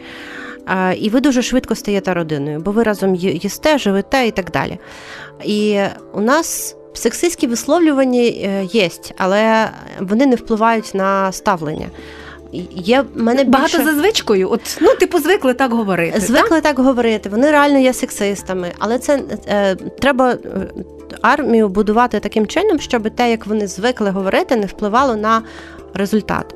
І 0.96 1.11
ви 1.11 1.20
дуже 1.20 1.42
швидко 1.42 1.75
стаєте 1.75 2.14
родиною, 2.14 2.61
бо 2.61 2.70
ви 2.70 2.82
разом 2.82 3.14
їсте, 3.14 3.78
живете 3.78 4.26
і 4.26 4.30
так 4.30 4.50
далі. 4.50 4.78
І 5.44 5.80
у 6.12 6.20
нас 6.20 6.76
Сексистські 6.94 7.46
висловлювання 7.46 8.20
е, 8.20 8.68
є, 8.72 8.88
але 9.16 9.70
вони 10.00 10.26
не 10.26 10.37
впливають 10.37 10.94
на 10.94 11.32
ставлення. 11.32 11.87
Є 12.70 13.04
мене 13.14 13.44
Багато 13.44 13.84
за 13.84 13.94
звичкою. 13.94 14.50
От 14.50 14.78
ну 14.80 14.94
типу 14.94 15.18
звикли 15.18 15.54
так 15.54 15.72
говорити. 15.72 16.20
Звикли 16.20 16.61
так, 16.61 16.76
так 16.76 16.87
говорити. 16.87 17.28
Вони 17.28 17.50
реально 17.50 17.78
є 17.78 17.92
сексистами, 17.92 18.72
але 18.78 18.99
це 18.99 19.22
е, 19.49 19.75
треба 19.75 20.30
е, 20.30 20.38
армію 21.22 21.68
будувати 21.68 22.20
таким 22.20 22.46
чином, 22.46 22.80
щоб 22.80 23.11
те, 23.11 23.30
як 23.30 23.46
вони 23.46 23.66
звикли 23.66 24.11
говорити, 24.11 24.56
не 24.56 24.66
впливало 24.66 25.16
на 25.16 25.42
результат. 25.94 26.54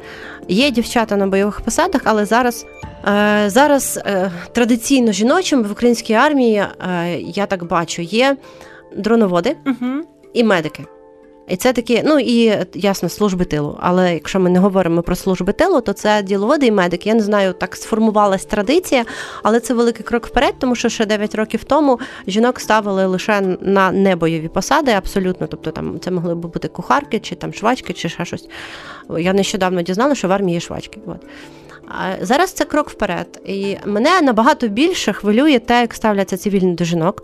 Є 0.48 0.70
дівчата 0.70 1.16
на 1.16 1.26
бойових 1.26 1.60
посадах, 1.60 2.00
але 2.04 2.24
зараз 2.24 2.66
е, 3.08 3.44
зараз 3.46 4.00
е, 4.06 4.30
традиційно 4.52 5.12
жіночим 5.12 5.62
в 5.62 5.72
українській 5.72 6.14
армії 6.14 6.56
е, 6.56 7.18
я 7.20 7.46
так 7.46 7.64
бачу, 7.64 8.02
є 8.02 8.36
дроноводи. 8.96 9.56
Угу 9.66 10.15
і 10.36 10.44
медики. 10.44 10.84
І 11.48 11.56
це 11.56 11.72
такі, 11.72 12.02
ну 12.04 12.18
і 12.18 12.66
ясно, 12.74 13.08
служби 13.08 13.44
тилу. 13.44 13.78
Але 13.80 14.14
якщо 14.14 14.40
ми 14.40 14.50
не 14.50 14.58
говоримо 14.58 15.02
про 15.02 15.16
служби 15.16 15.52
тилу, 15.52 15.80
то 15.80 15.92
це 15.92 16.22
діловоди 16.22 16.66
і 16.66 16.72
медики. 16.72 17.08
Я 17.08 17.14
не 17.14 17.22
знаю, 17.22 17.52
так 17.52 17.76
сформувалась 17.76 18.44
традиція, 18.44 19.04
але 19.42 19.60
це 19.60 19.74
великий 19.74 20.04
крок 20.04 20.26
вперед, 20.26 20.54
тому 20.58 20.74
що 20.74 20.88
ще 20.88 21.06
9 21.06 21.34
років 21.34 21.64
тому 21.64 22.00
жінок 22.26 22.60
ставили 22.60 23.06
лише 23.06 23.40
на 23.60 23.92
небойові 23.92 24.48
посади, 24.48 24.92
абсолютно. 24.92 25.46
Тобто 25.46 25.70
там 25.70 26.00
це 26.00 26.10
могли 26.10 26.34
б 26.34 26.38
бути 26.38 26.68
кухарки, 26.68 27.18
чи 27.18 27.34
там 27.34 27.54
швачки, 27.54 27.92
чи 27.92 28.08
ще 28.08 28.24
щось. 28.24 28.48
Я 29.18 29.32
нещодавно 29.32 29.82
дізнала, 29.82 30.14
що 30.14 30.28
в 30.28 30.32
армії 30.32 30.54
є 30.54 30.60
швачки. 30.60 31.00
От. 31.06 31.20
А 31.88 32.24
зараз 32.24 32.52
це 32.52 32.64
крок 32.64 32.90
вперед. 32.90 33.40
І 33.44 33.76
мене 33.86 34.20
набагато 34.22 34.68
більше 34.68 35.12
хвилює 35.12 35.58
те, 35.58 35.80
як 35.80 35.94
ставляться 35.94 36.36
цивільні 36.36 36.72
до 36.72 36.84
жінок 36.84 37.22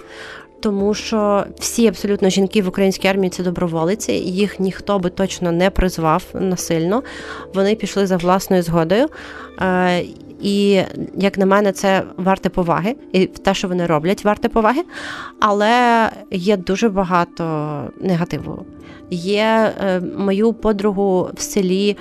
тому 0.62 0.94
що 0.94 1.44
всі 1.58 1.86
абсолютно 1.86 2.28
жінки 2.28 2.62
в 2.62 2.68
українській 2.68 3.08
армії 3.08 3.30
це 3.30 3.42
доброволиці, 3.42 4.12
їх 4.12 4.60
ніхто 4.60 4.98
би 4.98 5.10
точно 5.10 5.52
не 5.52 5.70
призвав 5.70 6.24
насильно. 6.34 7.02
Вони 7.54 7.74
пішли 7.74 8.06
за 8.06 8.16
власною 8.16 8.62
згодою. 8.62 9.06
Е, 9.60 10.04
і, 10.42 10.82
як 11.16 11.38
на 11.38 11.46
мене, 11.46 11.72
це 11.72 12.02
варте 12.16 12.48
поваги, 12.48 12.96
і 13.12 13.26
те, 13.26 13.54
що 13.54 13.68
вони 13.68 13.86
роблять, 13.86 14.24
варте 14.24 14.48
поваги. 14.48 14.82
Але 15.40 16.08
є 16.30 16.56
дуже 16.56 16.88
багато 16.88 17.44
негативу. 18.00 18.66
Є 19.10 19.74
е, 19.80 20.00
мою 20.16 20.52
подругу 20.52 21.30
в 21.34 21.40
селі. 21.40 21.96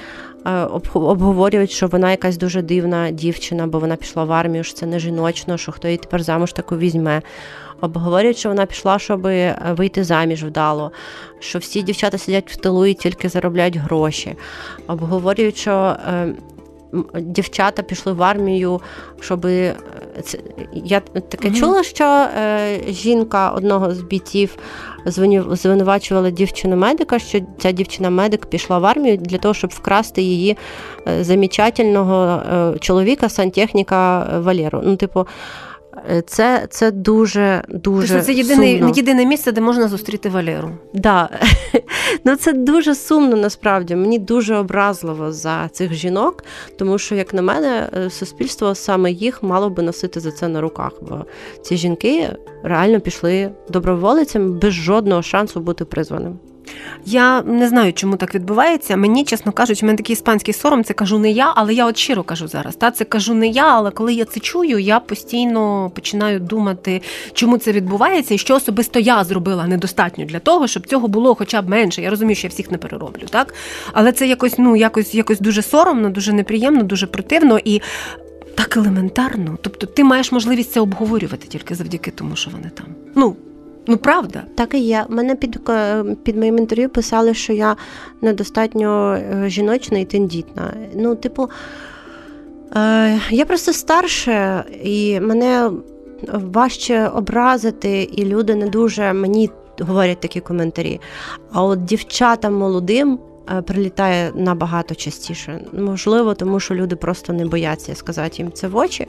Е, 0.46 0.64
обговорюють, 0.94 1.72
що 1.72 1.88
вона 1.88 2.12
якась 2.12 2.38
дуже 2.38 2.62
дивна 2.62 3.12
дівчина, 3.12 3.68
бо 3.68 3.80
вона 3.80 3.96
пішла 3.96 4.24
в 4.24 4.32
армію, 4.32 4.64
що 4.64 4.74
це 4.74 4.86
не 4.86 5.00
жіночно, 5.00 5.58
що 5.58 5.72
хто 5.72 5.88
її 5.88 5.98
тепер 5.98 6.24
замуж 6.24 6.54
таку 6.54 6.78
візьме 6.78 7.22
обговорюють, 7.82 8.38
що 8.38 8.50
вона 8.50 8.66
пішла, 8.66 9.00
щоб 9.00 9.28
е, 9.28 9.58
вийти 9.78 10.04
заміж 10.04 10.44
вдало, 10.44 10.92
що 11.40 11.60
всі 11.60 11.82
дівчата 11.82 12.18
сидять 12.18 12.52
в 12.52 12.56
тилу 12.56 12.86
і 12.86 12.94
тільки 12.94 13.30
заробляють 13.30 13.78
гроші. 13.78 14.36
Обговорюють, 14.88 15.58
що 15.58 15.96
е, 16.08 16.34
дівчата 17.16 17.84
пішли 17.84 18.14
в 18.14 18.24
армію, 18.24 18.82
щоб 19.20 19.46
е, 19.46 19.76
я 20.74 21.00
таке 21.00 21.48
mm-hmm. 21.48 21.60
чула, 21.60 21.84
що 21.84 22.28
жінка 22.88 23.50
одного 23.50 23.96
з 23.96 24.02
бійців 24.02 24.58
звинувачувала 25.52 26.30
дівчину 26.30 26.76
медика, 26.76 27.20
що 27.20 27.40
ця 27.58 27.72
дівчина-медик 27.72 28.46
пішла 28.46 28.80
в 28.80 28.86
армію 28.86 29.18
для 29.18 29.38
того, 29.38 29.54
щоб 29.54 29.70
вкрасти 29.70 30.22
її 30.22 30.58
замічательного 31.22 32.44
чоловіка, 32.80 33.30
сантехніка 33.30 34.30
Валеру. 34.40 34.82
Ну, 34.84 34.96
типу. 34.96 35.28
Е, 36.10 36.22
це 36.22 36.68
це 36.70 36.92
дуже 36.92 37.64
дуже 37.70 38.22
це 38.22 38.34
єдине 38.34 38.92
єдине 38.96 39.26
місце, 39.26 39.52
де 39.52 39.62
можна 39.62 39.88
зустріти 39.88 40.30
Валеру. 40.30 40.72
Да. 40.94 41.30
Ну 42.26 42.36
це 42.36 42.54
дуже 42.54 42.96
сумно 42.96 43.36
насправді. 43.36 43.96
Мені 43.96 44.20
дуже 44.20 44.56
образливо 44.56 45.32
за 45.32 45.70
цих 45.70 45.94
жінок, 45.94 46.44
тому 46.78 46.98
що, 46.98 47.16
як 47.16 47.34
на 47.34 47.42
мене, 47.42 47.90
е, 47.98 48.10
суспільство 48.10 48.76
саме 48.76 49.12
їх 49.12 49.44
мало 49.44 49.70
би 49.70 49.84
носити 49.84 50.20
за 50.20 50.32
це 50.32 50.48
на 50.48 50.62
руках. 50.62 50.92
Бо 51.02 51.26
ці 51.62 51.78
жінки 51.78 52.30
реально 52.64 53.00
пішли 53.00 53.52
доброволицями 53.70 54.52
без 54.52 54.74
жодного 54.74 55.22
шансу 55.22 55.60
бути 55.60 55.86
призваним. 55.86 56.40
Я 57.06 57.42
не 57.42 57.68
знаю, 57.68 57.94
чому 57.94 58.16
так 58.16 58.36
відбувається. 58.36 58.98
Мені, 58.98 59.24
чесно 59.24 59.52
кажучи, 59.52 59.86
в 59.86 59.88
мене 59.88 59.98
такий 59.98 60.14
іспанський 60.14 60.54
сором, 60.54 60.84
це 60.84 60.94
кажу 60.94 61.20
не 61.20 61.32
я, 61.32 61.54
але 61.56 61.74
я 61.74 61.86
от 61.86 61.98
щиро 61.98 62.24
кажу 62.24 62.48
зараз. 62.48 62.76
Та 62.76 62.92
Це 62.92 63.06
кажу 63.06 63.34
не 63.34 63.48
я, 63.48 63.76
але 63.76 63.92
коли 63.92 64.14
я 64.14 64.26
це 64.26 64.40
чую, 64.40 64.80
я 64.80 65.00
постійно 65.00 65.92
починаю 65.96 66.40
думати, 66.40 67.02
чому 67.34 67.58
це 67.58 67.72
відбувається 67.72 68.34
і 68.34 68.38
що 68.38 68.56
особисто 68.56 69.00
я 69.00 69.24
зробила 69.24 69.68
недостатньо 69.68 70.26
для 70.26 70.40
того, 70.40 70.68
щоб 70.68 70.88
цього 70.88 71.08
було 71.08 71.36
хоча 71.36 71.62
б 71.62 71.70
менше. 71.70 72.02
Я 72.02 72.10
розумію, 72.10 72.36
що 72.36 72.48
я 72.48 72.50
всіх 72.50 72.72
не 72.72 72.78
перероблю, 72.78 73.24
так? 73.30 73.54
Але 73.94 74.12
це 74.12 74.28
якось 74.28 74.58
ну, 74.58 74.76
якось, 74.76 75.16
якось 75.16 75.40
дуже 75.40 75.62
соромно, 75.62 76.10
дуже 76.10 76.34
неприємно, 76.34 76.84
дуже 76.84 77.08
противно 77.08 77.60
і. 77.66 77.82
Так 78.56 78.78
елементарно, 78.78 79.58
тобто 79.62 79.88
ти 79.88 80.04
маєш 80.04 80.32
можливість 80.32 80.72
це 80.72 80.80
обговорювати 80.80 81.48
тільки 81.48 81.76
завдяки 81.76 82.12
тому, 82.12 82.36
що 82.36 82.52
вони 82.52 82.72
там. 82.76 82.86
Ну 83.16 83.36
Ну, 83.88 83.98
правда, 83.98 84.44
так 84.56 84.74
і 84.74 84.80
є. 84.80 85.06
Мене 85.10 85.36
під 85.36 85.60
під 86.24 86.38
моїм 86.38 86.58
інтерв'ю 86.58 86.90
писали, 86.90 87.34
що 87.34 87.54
я 87.54 87.76
недостатньо 88.22 89.14
е, 89.14 89.50
жіночна 89.50 90.00
і 90.00 90.06
тендітна. 90.06 90.74
Ну, 90.96 91.16
типу, 91.16 91.50
е, 92.76 93.20
я 93.30 93.46
просто 93.46 93.74
старше, 93.74 94.64
і 94.84 95.20
мене 95.20 95.72
важче 96.34 97.08
образити, 97.08 98.04
і 98.04 98.26
люди 98.26 98.56
не 98.56 98.68
дуже 98.68 99.14
мені 99.14 99.50
говорять 99.80 100.20
такі 100.20 100.40
коментарі. 100.40 101.00
А 101.52 101.64
от 101.64 101.86
дівчатам 101.86 102.54
молодим. 102.54 103.20
Е, 103.50 103.62
прилітає 103.62 104.32
набагато 104.36 104.96
частіше. 104.96 105.60
Можливо, 105.74 106.34
тому 106.34 106.60
що 106.60 106.76
люди 106.76 106.96
просто 106.96 107.34
не 107.34 107.46
бояться 107.46 107.96
сказати 107.96 108.36
їм 108.38 108.52
це 108.52 108.68
в 108.68 108.78
очі, 108.78 109.08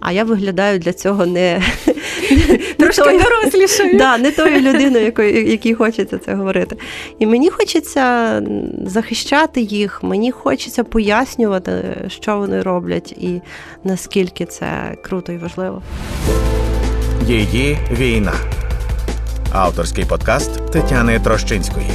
а 0.00 0.12
я 0.12 0.24
виглядаю 0.24 0.78
для 0.78 0.92
цього 0.92 1.26
не 1.26 1.62
трошки 2.78 3.18
дорослішою. 3.18 3.98
Да, 3.98 4.18
не 4.18 4.30
тою 4.30 4.60
людиною, 4.60 5.12
якій 5.50 5.74
хочеться 5.74 6.18
це 6.18 6.34
говорити. 6.34 6.76
І 7.18 7.26
мені 7.26 7.50
хочеться 7.50 8.42
захищати 8.86 9.60
їх, 9.60 10.02
мені 10.02 10.30
хочеться 10.30 10.84
пояснювати, 10.84 12.04
що 12.08 12.38
вони 12.38 12.62
роблять, 12.62 13.12
і 13.12 13.40
наскільки 13.84 14.46
це 14.46 14.96
круто 15.02 15.32
і 15.32 15.36
важливо. 15.36 15.82
Її 17.26 17.78
війна. 17.92 18.32
Авторський 19.52 20.04
подкаст 20.04 20.72
Тетяни 20.72 21.20
Трощинської. 21.20 21.90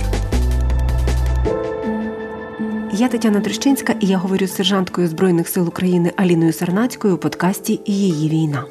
Я 2.98 3.08
Тетяна 3.08 3.42
Трещинська 3.42 3.96
і 4.00 4.08
я 4.08 4.18
говорю 4.18 4.48
з 4.48 4.56
сержанткою 4.56 5.08
Збройних 5.08 5.48
сил 5.48 5.68
України 5.68 6.12
Аліною 6.16 6.54
Сарнацькою 6.54 7.16
у 7.16 7.18
подкасті 7.18 7.80
Її 7.86 8.30
війна. 8.30 8.64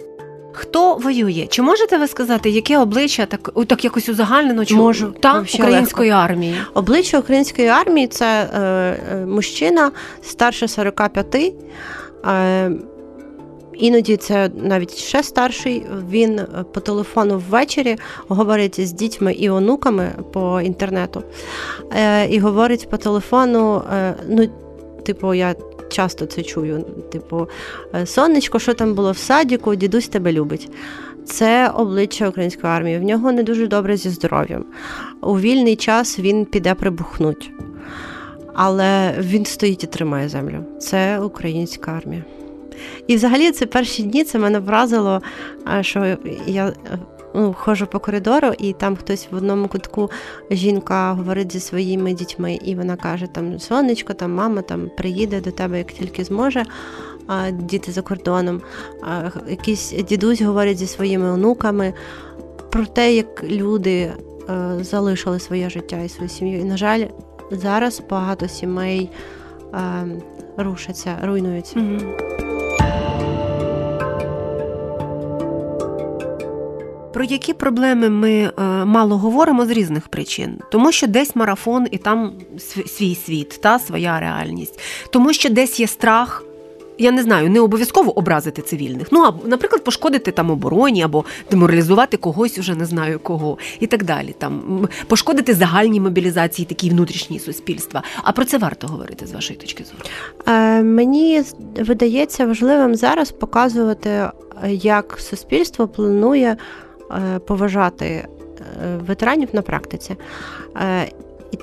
Хто 0.53 0.97
воює? 0.97 1.47
Чи 1.51 1.63
можете 1.63 1.99
ви 1.99 2.09
сказати, 2.09 2.51
яке 2.51 2.79
обличчя 2.79 3.27
так 3.27 3.51
так 3.67 3.85
якось 3.85 4.09
узагальнено 4.09 4.65
чи 4.65 4.75
можу 4.75 5.15
та 5.21 5.45
української 5.55 6.11
легко. 6.11 6.25
армії? 6.25 6.57
Обличчя 6.75 7.19
української 7.19 7.69
армії 7.69 8.07
це 8.07 8.51
е, 8.55 8.61
е 8.61 9.27
мужчина 9.27 9.91
старше 10.23 10.69
45, 10.69 11.37
е, 12.27 12.71
Іноді 13.77 14.17
це 14.17 14.51
навіть 14.55 14.95
ще 14.95 15.23
старший. 15.23 15.87
Він 16.11 16.39
е, 16.39 16.47
по 16.73 16.81
телефону 16.81 17.43
ввечері 17.51 17.97
говорить 18.29 18.87
з 18.87 18.93
дітьми 18.93 19.33
і 19.33 19.51
онуками 19.51 20.13
по 20.33 20.61
інтернету. 20.61 21.23
Е, 21.93 22.29
і 22.29 22.39
говорить 22.39 22.91
по 22.91 22.97
телефону, 22.97 23.83
е, 23.93 24.15
ну, 24.29 24.49
типу, 25.03 25.35
я 25.35 25.55
часто 25.89 26.27
це 26.27 26.43
чую. 26.43 26.85
Типу, 27.13 27.49
сонечко, 28.05 28.59
що 28.59 28.75
там 28.75 28.95
було 28.95 29.13
в 29.13 29.19
садіку, 29.19 29.75
дідусь 29.75 30.09
тебе 30.09 30.33
любить. 30.33 30.71
Це 31.25 31.69
обличчя 31.69 32.29
української 32.29 32.73
армії. 32.73 32.99
В 32.99 33.03
нього 33.03 33.33
не 33.33 33.43
дуже 33.43 33.67
добре 33.67 33.97
зі 33.97 34.11
здоров'ям. 34.11 34.65
У 35.23 35.41
вільний 35.41 35.77
час 35.77 36.19
він 36.19 36.45
піде 36.45 36.75
прибухнуть. 36.75 37.51
Але 38.55 39.15
він 39.19 39.47
стоїть 39.47 39.85
і 39.85 39.87
тримає 39.87 40.29
землю. 40.29 40.65
Це 40.79 41.19
українська 41.19 41.93
армія. 41.93 42.25
І 43.07 43.17
взагалі 43.17 43.53
це 43.53 43.67
перші 43.67 44.03
дні 44.03 44.25
це 44.25 44.39
мене 44.39 44.59
вразило, 44.59 45.23
що 45.81 46.17
я 46.47 46.73
ну, 47.35 47.55
ходжу 47.59 47.87
по 47.93 48.01
коридору, 48.01 48.53
і 48.59 48.73
там 48.73 48.97
хтось 48.97 49.29
в 49.31 49.37
одному 49.37 49.69
кутку 49.69 50.11
жінка 50.51 51.13
говорить 51.13 51.53
зі 51.53 51.61
своїми 51.61 52.13
дітьми, 52.13 52.59
і 52.65 52.75
вона 52.75 52.97
каже: 52.97 53.27
там 53.27 53.59
сонечко, 53.59 54.15
там 54.15 54.35
мама 54.35 54.63
там 54.63 54.91
приїде 54.97 55.41
до 55.41 55.51
тебе, 55.51 55.79
як 55.79 55.93
тільки 55.93 56.25
зможе. 56.25 56.65
Діти 57.53 57.93
за 57.93 58.03
кордоном, 58.03 58.63
якийсь 59.49 59.93
дідусь 60.09 60.43
говорить 60.43 60.79
зі 60.79 60.87
своїми 60.87 61.31
онуками 61.31 61.95
про 62.71 62.87
те, 62.87 63.15
як 63.15 63.45
люди 63.45 64.13
е, 64.49 64.79
залишили 64.81 65.39
своє 65.39 65.71
життя 65.71 66.01
і 66.01 66.09
свою 66.09 66.29
сім'ю. 66.29 66.61
І, 66.61 66.65
на 66.65 66.77
жаль, 66.77 67.05
зараз 67.51 68.03
багато 68.11 68.49
сімей 68.49 69.11
е, 69.75 69.79
рушаться, 70.57 71.19
руйнуються. 71.23 71.79
Mm-hmm. 71.79 72.44
Про 77.15 77.25
які 77.25 77.53
проблеми 77.53 78.09
ми 78.09 78.33
е, 78.33 78.63
мало 78.85 79.19
говоримо 79.19 79.67
з 79.67 79.71
різних 79.71 80.09
причин, 80.09 80.59
тому 80.71 80.93
що 80.93 81.07
десь 81.07 81.37
марафон 81.37 81.87
і 81.91 81.99
там 81.99 82.33
свій 82.87 83.15
світ, 83.15 83.61
та 83.63 83.79
своя 83.79 84.21
реальність, 84.21 84.81
тому 85.11 85.33
що 85.33 85.51
десь 85.51 85.81
є 85.81 85.87
страх. 85.87 86.45
Я 86.99 87.11
не 87.11 87.23
знаю, 87.23 87.51
не 87.51 87.61
обов'язково 87.61 88.19
образити 88.19 88.63
цивільних. 88.63 89.07
Ну 89.11 89.25
а 89.25 89.49
наприклад, 89.49 89.85
пошкодити 89.85 90.31
там 90.31 90.51
обороні 90.51 91.03
або 91.03 91.25
деморалізувати 91.51 92.17
когось, 92.17 92.59
уже 92.59 92.75
не 92.75 92.85
знаю 92.85 93.19
кого, 93.19 93.59
і 93.81 93.87
так 93.87 94.05
далі. 94.05 94.35
Там 94.39 94.89
пошкодити 95.07 95.55
загальній 95.55 96.01
мобілізації, 96.01 96.67
такій 96.67 96.91
внутрішній 96.91 97.39
суспільства. 97.39 98.03
А 98.23 98.33
про 98.33 98.45
це 98.45 98.59
варто 98.59 98.87
говорити 98.87 99.27
з 99.27 99.33
вашої 99.33 99.59
точки 99.59 99.85
зору. 99.85 100.05
Е, 100.47 100.83
Мені 100.83 101.43
видається 101.79 102.47
важливим 102.47 102.95
зараз 102.95 103.31
показувати, 103.31 104.31
як 104.69 105.19
суспільство 105.21 105.89
планує 105.89 106.51
Е, 106.51 106.57
поважати 107.47 108.07
е, 108.07 108.27
ветеранів 109.07 109.49
на 109.53 109.63
практиці. 109.63 110.17
Е, 110.77 111.09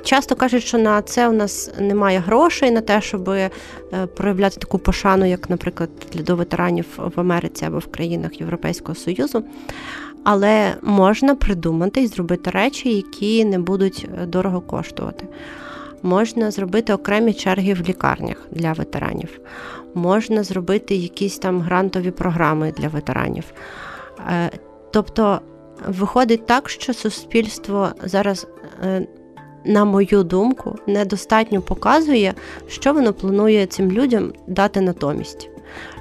часто 0.04 0.36
кажуть, 0.36 0.64
що 0.64 0.78
на 0.78 1.02
це 1.02 1.30
у 1.30 1.32
нас 1.32 1.72
немає 1.80 2.20
грошей 2.20 2.72
на 2.72 2.82
те, 2.82 3.02
щоб 3.02 3.30
проявляти 4.16 4.58
таку 4.58 4.78
пошану, 4.78 5.26
як, 5.26 5.50
наприклад, 5.50 5.90
до 6.16 6.36
ветеранів 6.36 6.86
в 7.16 7.20
Америці 7.20 7.66
або 7.66 7.78
в 7.78 7.88
країнах 7.88 8.40
Європейського 8.40 8.96
Союзу. 8.96 9.44
Але 10.24 10.76
можна 10.82 11.36
придумати 11.36 12.02
і 12.02 12.08
зробити 12.08 12.50
речі, 12.50 12.96
які 12.96 13.46
не 13.46 13.60
будуть 13.60 14.10
дорого 14.28 14.62
коштувати. 14.62 15.28
Можна 16.04 16.52
зробити 16.52 16.94
окремі 16.94 17.34
черги 17.34 17.74
в 17.74 17.82
лікарнях 17.90 18.38
для 18.52 18.74
ветеранів, 18.74 19.40
можна 19.94 20.44
зробити 20.44 20.96
якісь 20.96 21.38
там 21.38 21.62
грантові 21.62 22.12
програми 22.12 22.74
для 22.78 22.88
ветеранів. 22.88 23.44
Тобто 24.92 25.40
виходить 25.88 26.46
так, 26.46 26.70
що 26.70 26.94
суспільство 26.94 27.90
зараз, 28.04 28.48
е, 28.84 29.08
на 29.66 29.86
мою 29.86 30.24
думку, 30.24 30.76
недостатньо 30.88 31.62
показує, 31.62 32.34
що 32.68 32.94
воно 32.94 33.14
планує 33.14 33.66
цим 33.66 33.92
людям 33.92 34.34
дати 34.48 34.82
натомість. 34.82 35.50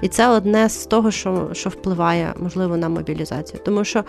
І 0.03 0.09
це 0.09 0.29
одне 0.29 0.69
з 0.69 0.87
того, 0.87 1.11
що 1.11 1.49
що 1.53 1.71
впливає, 1.71 2.35
можливо, 2.41 2.77
на 2.77 2.89
мобілізацію. 2.89 3.61
Тому 3.65 3.85
що 3.85 4.05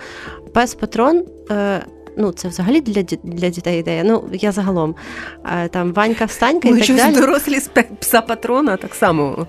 пес 0.54 0.76
патрон 0.76 1.26
е, 1.52 1.86
ну 2.17 2.32
це 2.32 2.47
взагалі 2.47 2.82
для 2.82 3.04
для 3.24 3.50
дітей 3.50 3.80
ідея. 3.80 4.04
Ну 4.04 4.24
я 4.34 4.52
загалом 4.52 4.95
там 5.71 5.93
Ванька 5.93 6.26
встанька 6.26 6.67
і 6.67 6.71
ну, 6.71 6.80
так 6.80 6.95
далі. 6.95 7.15
дорослі 7.15 7.60
пса 8.00 8.21
патрона 8.21 8.78
так 8.78 8.95
само. 8.95 9.47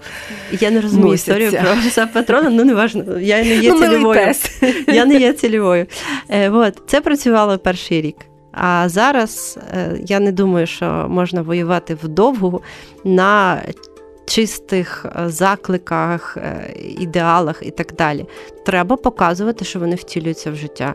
Я 0.60 0.70
не 0.70 0.80
розумію 0.80 1.10
носяться. 1.10 1.32
історію 1.32 1.62
про 1.62 1.90
пса 1.90 2.06
патрона, 2.06 2.50
ну 2.50 2.64
не 2.64 2.74
важно. 2.74 3.18
Я 3.18 3.44
не 3.44 3.56
є 3.56 3.72
ну, 3.72 3.80
цільовою. 3.80 4.32
Я 4.86 5.04
не 5.04 5.14
є 5.14 5.32
цільовою. 5.32 5.86
Е, 6.28 6.50
от, 6.50 6.82
Це 6.86 7.00
працювало 7.00 7.58
перший 7.58 8.00
рік. 8.00 8.16
А 8.52 8.88
зараз 8.88 9.58
е, 9.74 10.00
я 10.06 10.20
не 10.20 10.32
думаю, 10.32 10.66
що 10.66 11.06
можна 11.08 11.42
воювати 11.42 11.96
вдовгу 12.02 12.62
на 13.04 13.62
чистих 14.32 15.06
е, 15.06 15.28
закликах, 15.28 16.36
е, 16.36 16.74
ідеалах 16.98 17.62
і 17.62 17.70
так 17.70 17.92
далі. 17.98 18.26
Треба 18.66 18.96
показувати, 18.96 19.64
що 19.64 19.78
вони 19.78 19.94
втілюються 19.94 20.50
в 20.50 20.56
життя. 20.56 20.94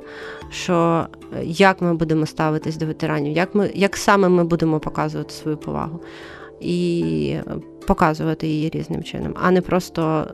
Що 0.49 1.07
е, 1.33 1.43
як 1.43 1.81
ми 1.81 1.93
будемо 1.93 2.25
ставитись 2.25 2.77
до 2.77 2.85
ветеранів, 2.85 3.37
як 3.37 3.55
ми, 3.55 3.71
як 3.75 3.97
саме 3.97 4.29
ми 4.29 4.43
будемо 4.43 4.79
показувати 4.79 5.33
свою 5.33 5.57
повагу 5.57 5.99
і 6.59 7.35
показувати 7.87 8.47
її 8.47 8.69
різним 8.69 9.03
чином, 9.03 9.33
а 9.41 9.51
не 9.51 9.61
просто 9.61 10.27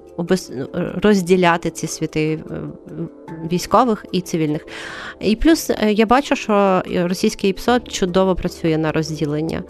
розділяти 0.96 1.70
ці 1.70 1.88
світи 1.88 2.44
військових 3.52 4.06
і 4.12 4.22
цивільних. 4.22 4.68
І 5.20 5.36
плюс 5.36 5.72
я 5.88 6.06
бачу, 6.06 6.36
що 6.36 6.84
російський 6.96 7.50
ІПСО 7.50 7.80
чудово 7.80 8.36
працює 8.36 8.78
на 8.78 8.92
розділення, 8.92 9.64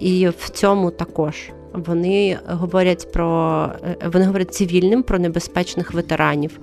і 0.00 0.28
в 0.38 0.48
цьому 0.48 0.90
також. 0.90 1.50
Вони 1.74 2.38
говорять 2.46 3.12
про 3.12 3.70
е, 3.84 3.96
вони 4.12 4.24
говорять 4.24 4.54
цивільним 4.54 5.02
про 5.02 5.18
небезпечних 5.18 5.94
ветеранів. 5.94 6.60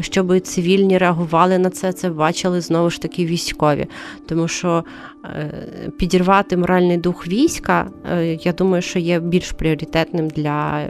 Щоб 0.00 0.40
цивільні 0.40 0.98
реагували 0.98 1.58
на 1.58 1.70
це, 1.70 1.92
це 1.92 2.10
бачили 2.10 2.60
знову 2.60 2.90
ж 2.90 3.02
таки 3.02 3.26
військові. 3.26 3.86
Тому 4.26 4.48
що 4.48 4.84
е, 5.24 5.50
підірвати 5.98 6.56
моральний 6.56 6.96
дух 6.96 7.28
війська, 7.28 7.90
е, 8.12 8.26
я 8.26 8.52
думаю, 8.52 8.82
що 8.82 8.98
є 8.98 9.20
більш 9.20 9.52
пріоритетним 9.52 10.28
для 10.28 10.86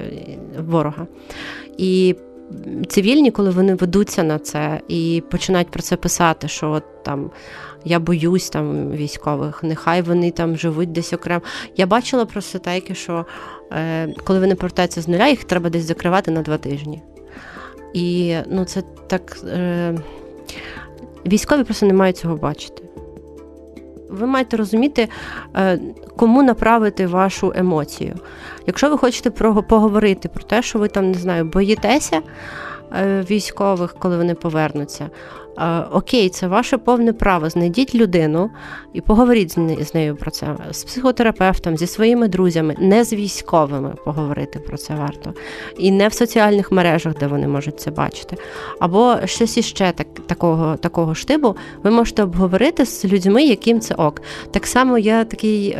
ворога. 0.58 1.06
І 1.78 2.16
цивільні, 2.88 3.30
коли 3.30 3.50
вони 3.50 3.74
ведуться 3.74 4.22
на 4.22 4.38
це 4.38 4.80
і 4.88 5.22
починають 5.30 5.70
про 5.70 5.82
це 5.82 5.96
писати, 5.96 6.48
що 6.48 6.70
от 6.70 7.04
там 7.04 7.30
я 7.84 7.98
боюсь 7.98 8.50
там 8.50 8.90
військових, 8.90 9.62
нехай 9.62 10.02
вони 10.02 10.30
там 10.30 10.56
живуть 10.56 10.92
десь 10.92 11.12
окремо. 11.12 11.42
Я 11.76 11.86
бачила 11.86 12.24
просто 12.24 12.58
тайки, 12.58 12.94
що 12.94 13.26
е, 13.72 14.14
коли 14.24 14.40
вони 14.40 14.54
повертаються 14.54 15.02
з 15.02 15.08
нуля, 15.08 15.28
їх 15.28 15.44
треба 15.44 15.70
десь 15.70 15.84
закривати 15.84 16.30
на 16.30 16.42
два 16.42 16.58
тижні. 16.58 17.02
І 17.94 18.36
ну, 18.48 18.64
це 18.64 18.82
так. 19.06 19.38
Е, 19.46 19.98
Військові 21.26 21.64
просто 21.64 21.86
не 21.86 21.94
мають 21.94 22.16
цього 22.16 22.36
бачити. 22.36 22.82
Ви 24.10 24.26
маєте 24.26 24.56
розуміти, 24.56 25.08
е, 25.56 25.78
кому 26.16 26.42
направити 26.42 27.06
вашу 27.06 27.52
емоцію. 27.56 28.14
Якщо 28.66 28.90
ви 28.90 28.98
хочете 28.98 29.30
поговорити 29.62 30.28
про 30.28 30.42
те, 30.42 30.62
що 30.62 30.78
ви 30.78 30.88
там 30.88 31.10
не 31.10 31.18
знаю, 31.18 31.44
боїтеся, 31.44 32.20
військових, 33.30 33.94
коли 33.98 34.16
вони 34.16 34.34
повернуться. 34.34 35.10
Окей, 35.92 36.28
це 36.28 36.46
ваше 36.46 36.78
повне 36.78 37.12
право. 37.12 37.50
Знайдіть 37.50 37.94
людину 37.94 38.50
і 38.92 39.00
поговоріть 39.00 39.58
з 39.88 39.94
нею 39.94 40.16
про 40.16 40.30
це, 40.30 40.56
з 40.70 40.84
психотерапевтом, 40.84 41.76
зі 41.76 41.86
своїми 41.86 42.28
друзями, 42.28 42.76
не 42.78 43.04
з 43.04 43.12
військовими 43.12 43.94
поговорити 44.04 44.58
про 44.58 44.76
це 44.76 44.94
варто. 44.94 45.34
І 45.78 45.90
не 45.90 46.08
в 46.08 46.12
соціальних 46.12 46.72
мережах, 46.72 47.14
де 47.20 47.26
вони 47.26 47.48
можуть 47.48 47.80
це 47.80 47.90
бачити. 47.90 48.36
Або 48.80 49.16
щось 49.24 49.56
іще 49.56 49.92
так, 49.96 50.06
такого 50.26 50.76
такого 50.76 51.14
штибу, 51.14 51.56
ви 51.82 51.90
можете 51.90 52.22
обговорити 52.22 52.86
з 52.86 53.04
людьми, 53.04 53.44
яким 53.44 53.80
це 53.80 53.94
ок. 53.94 54.22
Так 54.50 54.66
само 54.66 54.98
я 54.98 55.24
такий. 55.24 55.76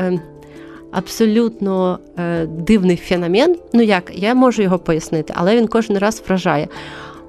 Абсолютно 0.93 1.99
е, 2.19 2.47
дивний 2.47 2.97
феномен. 2.97 3.57
Ну 3.73 3.83
як, 3.83 4.13
я 4.15 4.35
можу 4.35 4.63
його 4.63 4.79
пояснити, 4.79 5.35
але 5.37 5.57
він 5.57 5.69
кожен 5.69 5.99
раз 5.99 6.23
вражає. 6.27 6.69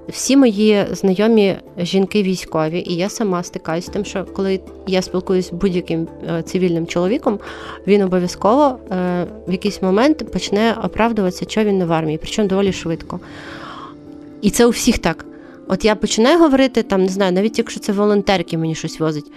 Всі 0.08 0.38
мої 0.38 0.86
знайомі 0.92 1.56
жінки 1.78 2.24
військові, 2.24 2.80
і 2.80 2.96
я 2.96 3.10
сама 3.10 3.44
стикаюся 3.44 3.88
з 3.88 3.94
тим, 3.94 4.06
що 4.06 4.26
коли 4.26 4.60
я 4.88 5.02
спілкуюся 5.02 5.50
з 5.50 5.52
будь-яким 5.52 6.08
е, 6.30 6.44
цивільним 6.44 6.88
чоловіком, 6.88 7.40
він 7.88 8.02
обов'язково 8.02 8.78
е, 8.92 9.28
в 9.48 9.52
якийсь 9.52 9.82
момент 9.82 10.32
почне 10.32 10.76
оправдуватися, 10.84 11.46
що 11.50 11.64
він 11.64 11.78
не 11.78 11.86
в 11.86 11.94
армії, 11.94 12.20
причому 12.22 12.48
доволі 12.48 12.74
швидко. 12.74 13.20
І 14.42 14.50
це 14.50 14.66
у 14.66 14.70
всіх 14.70 14.98
так. 14.98 15.26
От 15.68 15.86
я 15.86 15.96
починаю 15.96 16.40
говорити, 16.40 16.84
там, 16.84 17.02
не 17.02 17.10
знаю, 17.10 17.32
навіть 17.32 17.58
якщо 17.58 17.80
це 17.80 17.94
волонтерки 17.94 18.58
мені 18.58 18.76
щось 18.76 19.00
возить, 19.00 19.32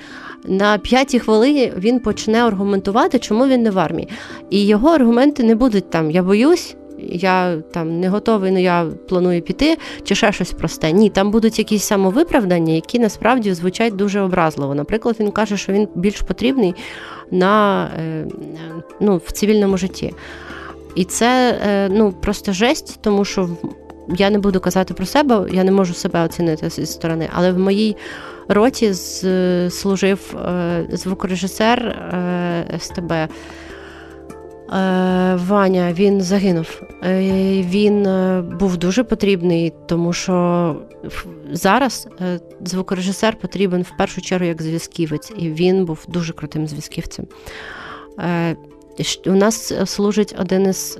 на 0.44 0.78
п'ятій 0.78 1.18
хвилині 1.18 1.72
він 1.78 2.00
почне 2.00 2.44
аргументувати, 2.44 3.18
чому 3.18 3.46
він 3.46 3.62
не 3.62 3.70
в 3.70 3.78
армії. 3.78 4.08
І 4.50 4.66
його 4.66 4.88
аргументи 4.88 5.42
не 5.42 5.54
будуть 5.54 5.90
там 5.90 6.10
Я 6.10 6.22
боюсь, 6.22 6.76
я 6.98 7.56
там 7.72 8.00
не 8.00 8.08
готовий, 8.08 8.50
ну 8.50 8.58
я 8.58 8.86
планую 9.08 9.42
піти, 9.42 9.78
чи 10.04 10.14
ще 10.14 10.32
щось 10.32 10.52
просте. 10.52 10.92
Ні, 10.92 11.10
там 11.10 11.30
будуть 11.30 11.58
якісь 11.58 11.84
самовиправдання, 11.84 12.72
які 12.72 12.98
насправді 12.98 13.54
звучать 13.54 13.96
дуже 13.96 14.20
образливо. 14.20 14.74
Наприклад, 14.74 15.16
він 15.20 15.30
каже, 15.30 15.56
що 15.56 15.72
він 15.72 15.88
більш 15.94 16.20
потрібний 16.20 16.74
на, 17.30 17.84
е, 17.98 18.26
ну, 19.00 19.16
в 19.26 19.32
цивільному 19.32 19.76
житті. 19.76 20.14
І 20.94 21.04
це 21.04 21.58
е, 21.66 21.88
ну, 21.88 22.12
просто 22.12 22.52
жесть, 22.52 22.98
тому 23.02 23.24
що 23.24 23.48
я 24.08 24.30
не 24.30 24.38
буду 24.38 24.60
казати 24.60 24.94
про 24.94 25.06
себе, 25.06 25.46
я 25.52 25.64
не 25.64 25.70
можу 25.70 25.94
себе 25.94 26.24
оцінити 26.24 26.70
зі 26.70 26.86
сторони, 26.86 27.28
але 27.32 27.52
в 27.52 27.58
моїй 27.58 27.96
роті 28.48 28.94
служив 29.70 30.36
е, 30.36 30.86
звукорежисер 30.92 31.96
СТБ. 32.78 33.12
Е, 34.72 35.34
Ваня 35.34 35.92
він 35.92 36.20
загинув. 36.20 36.82
Е, 37.04 37.20
він 37.62 38.06
е, 38.06 38.42
був 38.60 38.76
дуже 38.76 39.04
потрібний, 39.04 39.72
тому 39.86 40.12
що 40.12 40.76
зараз 41.52 42.08
звукорежисер 42.64 43.36
потрібен 43.36 43.82
в 43.82 43.96
першу 43.98 44.20
чергу 44.20 44.46
як 44.46 44.62
зв'язківець, 44.62 45.32
і 45.38 45.50
він 45.50 45.84
був 45.84 46.04
дуже 46.08 46.32
крутим 46.32 46.66
зв'язківцем. 46.66 47.26
У 49.26 49.30
нас 49.32 49.72
служить 49.84 50.34
один 50.38 50.62
із 50.62 50.98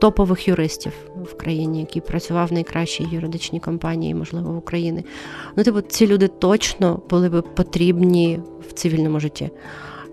топових 0.00 0.48
юристів 0.48 0.92
в 1.30 1.36
країні, 1.36 1.80
який 1.80 2.02
працював 2.02 2.48
в 2.48 2.52
найкращій 2.52 3.08
юридичній 3.12 3.60
компанії, 3.60 4.14
можливо, 4.14 4.52
в 4.52 4.56
Україні. 4.56 5.04
Ну, 5.56 5.64
типу, 5.64 5.80
ці 5.80 6.06
люди 6.06 6.28
точно 6.28 7.02
були 7.10 7.28
би 7.28 7.42
потрібні 7.42 8.40
в 8.68 8.72
цивільному 8.72 9.20
житті 9.20 9.50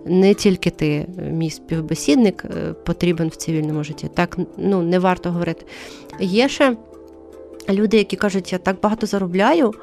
не 0.08 0.34
тільки 0.34 0.70
ти, 0.70 1.06
мій 1.30 1.50
співбесідник, 1.50 2.44
е, 2.44 2.72
потрібен 2.72 3.28
в 3.28 3.36
цивільному 3.36 3.84
житті. 3.84 4.10
Так 4.14 4.38
ну, 4.56 4.82
не 4.82 4.98
варто 4.98 5.30
говорити. 5.30 5.66
Є 6.20 6.48
ще 6.48 6.76
люди, 7.68 7.96
які 7.96 8.16
кажуть, 8.16 8.52
я 8.52 8.58
так 8.58 8.76
багато 8.82 9.06
заробляю, 9.06 9.74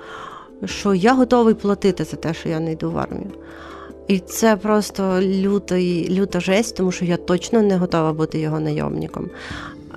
що 0.66 0.94
я 0.94 1.14
готовий 1.14 1.54
платити 1.54 2.04
за 2.04 2.18
те, 2.18 2.34
що 2.34 2.50
я 2.50 2.60
не 2.60 2.72
йду 2.72 2.92
в 2.92 2.98
армію. 2.98 3.32
І 4.08 4.20
це 4.20 4.56
просто 4.56 5.22
люта, 5.22 5.80
люта 6.10 6.40
жесть, 6.40 6.78
тому 6.78 6.92
що 6.92 7.06
я 7.06 7.18
точно 7.18 7.62
не 7.62 7.78
готова 7.78 8.14
бути 8.14 8.40
його 8.40 8.60
найомником. 8.60 9.30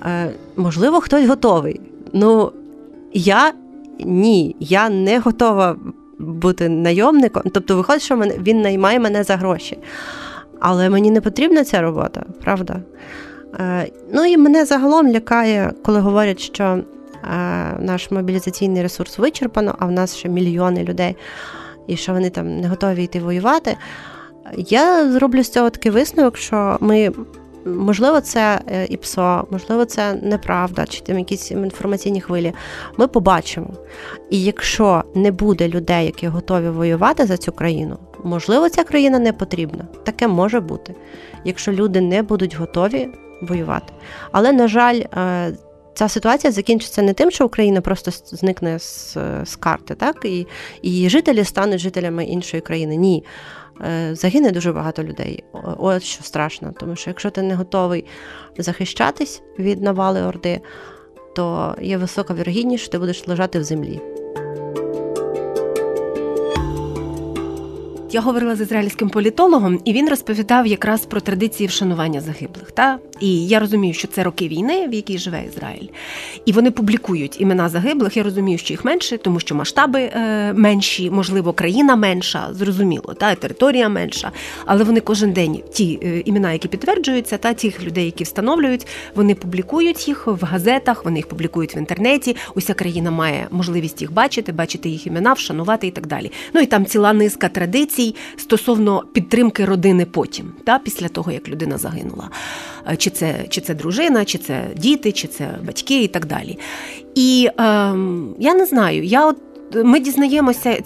Е, 0.05 0.31
Можливо, 0.55 1.01
хтось 1.01 1.27
готовий. 1.27 1.81
Ну, 2.13 2.51
я 3.13 3.53
ні, 3.99 4.55
я 4.59 4.89
не 4.89 5.19
готова 5.19 5.75
бути 6.19 6.69
найомником. 6.69 7.43
Тобто, 7.53 7.75
виходить, 7.75 8.01
що 8.01 8.15
він 8.17 8.61
наймає 8.61 8.99
мене 8.99 9.23
за 9.23 9.35
гроші. 9.35 9.77
Але 10.59 10.89
мені 10.89 11.11
не 11.11 11.21
потрібна 11.21 11.63
ця 11.63 11.81
робота, 11.81 12.23
правда? 12.43 12.81
Е, 13.59 13.87
ну 14.13 14.25
і 14.25 14.37
мене 14.37 14.65
загалом 14.65 15.07
лякає, 15.07 15.71
коли 15.83 15.99
говорять, 15.99 16.39
що 16.39 16.63
е, 16.63 16.83
наш 17.79 18.11
мобілізаційний 18.11 18.83
ресурс 18.83 19.17
вичерпано, 19.17 19.75
а 19.79 19.85
в 19.85 19.91
нас 19.91 20.15
ще 20.15 20.29
мільйони 20.29 20.83
людей, 20.83 21.15
і 21.87 21.97
що 21.97 22.13
вони 22.13 22.29
там 22.29 22.59
не 22.59 22.67
готові 22.67 23.03
йти 23.03 23.19
воювати. 23.19 23.77
Я 24.57 25.11
зроблю 25.11 25.43
з 25.43 25.49
цього 25.49 25.69
такий 25.69 25.91
висновок, 25.91 26.37
що 26.37 26.77
ми 26.79 27.11
Можливо, 27.65 28.21
це 28.21 28.61
е, 28.67 28.85
ІПСО, 28.89 29.47
можливо, 29.51 29.85
це 29.85 30.13
неправда, 30.13 30.85
чи 30.85 31.01
там 31.01 31.19
якісь 31.19 31.51
інформаційні 31.51 32.21
хвилі. 32.21 32.53
Ми 32.97 33.07
побачимо. 33.07 33.69
І 34.29 34.43
якщо 34.43 35.03
не 35.15 35.31
буде 35.31 35.67
людей, 35.67 36.05
які 36.05 36.27
готові 36.27 36.69
воювати 36.69 37.25
за 37.25 37.37
цю 37.37 37.51
країну, 37.51 37.97
можливо, 38.23 38.69
ця 38.69 38.83
країна 38.83 39.19
не 39.19 39.33
потрібна. 39.33 39.87
Таке 40.03 40.27
може 40.27 40.59
бути, 40.59 40.95
якщо 41.45 41.71
люди 41.71 42.01
не 42.01 42.23
будуть 42.23 42.55
готові 42.55 43.09
воювати. 43.41 43.93
Але, 44.31 44.51
на 44.51 44.67
жаль, 44.67 45.01
е, 45.17 45.53
ця 45.93 46.07
ситуація 46.07 46.51
закінчиться 46.51 47.01
не 47.01 47.13
тим, 47.13 47.31
що 47.31 47.45
Україна 47.45 47.81
просто 47.81 48.11
зникне 48.25 48.79
з, 48.79 49.17
з 49.43 49.55
карти, 49.55 49.95
так 49.95 50.25
і, 50.25 50.47
і 50.81 51.09
жителі 51.09 51.43
стануть 51.43 51.79
жителями 51.79 52.25
іншої 52.25 52.61
країни. 52.61 52.95
Ні. 52.95 53.23
Е, 53.85 54.15
загине 54.15 54.51
дуже 54.51 54.71
багато 54.71 55.03
людей. 55.03 55.43
От 55.77 56.03
що 56.03 56.23
страшно, 56.23 56.73
тому 56.79 56.95
що 56.95 57.09
якщо 57.09 57.29
ти 57.29 57.41
не 57.41 57.55
готовий 57.55 58.05
захищатись 58.57 59.41
від 59.59 59.81
навали 59.81 60.23
Орди, 60.23 60.61
то 61.35 61.75
є 61.81 61.97
висока 61.97 62.33
вірогідність, 62.33 62.83
що 62.83 62.91
ти 62.91 62.99
будеш 62.99 63.27
лежати 63.27 63.59
в 63.59 63.63
землі. 63.63 64.01
Я 68.11 68.21
говорила 68.21 68.55
з 68.55 68.61
ізраїльським 68.61 69.09
політологом, 69.09 69.79
і 69.85 69.93
він 69.93 70.09
розповідав 70.09 70.67
якраз 70.67 71.05
про 71.05 71.21
традиції 71.21 71.67
вшанування 71.67 72.21
загиблих. 72.21 72.71
Та? 72.71 72.99
І 73.19 73.47
я 73.47 73.59
розумію, 73.59 73.93
що 73.93 74.07
це 74.07 74.23
роки 74.23 74.47
війни, 74.47 74.87
в 74.87 74.93
якій 74.93 75.17
живе 75.17 75.43
Ізраїль. 75.47 75.87
І 76.45 76.51
вони 76.51 76.71
публікують 76.71 77.41
імена 77.41 77.69
загиблих. 77.69 78.17
Я 78.17 78.23
розумію, 78.23 78.57
що 78.57 78.73
їх 78.73 78.85
менше, 78.85 79.17
тому 79.17 79.39
що 79.39 79.55
масштаби 79.55 80.01
е, 80.01 80.53
менші, 80.53 81.09
можливо, 81.09 81.53
країна 81.53 81.95
менша, 81.95 82.47
зрозуміло, 82.51 83.13
та 83.13 83.35
територія 83.35 83.89
менша. 83.89 84.31
Але 84.65 84.83
вони 84.83 84.99
кожен 84.99 85.31
день 85.31 85.59
ті 85.73 85.99
е, 86.03 86.21
імена, 86.25 86.53
які 86.53 86.67
підтверджуються, 86.67 87.37
та 87.37 87.53
тих 87.53 87.83
людей, 87.83 88.05
які 88.05 88.23
встановлюють, 88.23 88.87
вони 89.15 89.35
публікують 89.35 90.07
їх 90.07 90.27
в 90.27 90.45
газетах, 90.45 91.05
вони 91.05 91.19
їх 91.19 91.27
публікують 91.27 91.75
в 91.75 91.77
інтернеті. 91.77 92.35
Уся 92.55 92.73
країна 92.73 93.11
має 93.11 93.47
можливість 93.51 94.01
їх 94.01 94.13
бачити, 94.13 94.51
бачити 94.51 94.89
їх 94.89 95.07
імена, 95.07 95.33
вшанувати 95.33 95.87
і 95.87 95.91
так 95.91 96.07
далі. 96.07 96.31
Ну 96.53 96.61
і 96.61 96.65
там 96.65 96.85
ціла 96.85 97.13
низка 97.13 97.49
традицій 97.49 97.98
позицій 97.99 98.15
стосовно 98.37 99.03
підтримки 99.13 99.65
родини 99.65 100.05
потім, 100.05 100.53
та, 100.63 100.79
після 100.79 101.07
того, 101.07 101.31
як 101.31 101.49
людина 101.49 101.77
загинула. 101.77 102.29
Е, 102.91 102.95
чи 102.97 103.09
це 103.09 103.45
чи 103.49 103.61
це 103.61 103.73
дружина, 103.73 104.25
чи 104.25 104.37
це 104.37 104.67
діти, 104.75 105.11
чи 105.11 105.27
це 105.27 105.59
батьки 105.63 106.03
і 106.03 106.07
так 106.07 106.25
далі. 106.25 106.57
І 107.15 107.49
е, 107.49 107.53
я 108.39 108.53
не 108.53 108.65
знаю, 108.65 109.03
я 109.03 109.27
от 109.27 109.37
ми 109.75 109.99
дізнаємося 109.99 110.83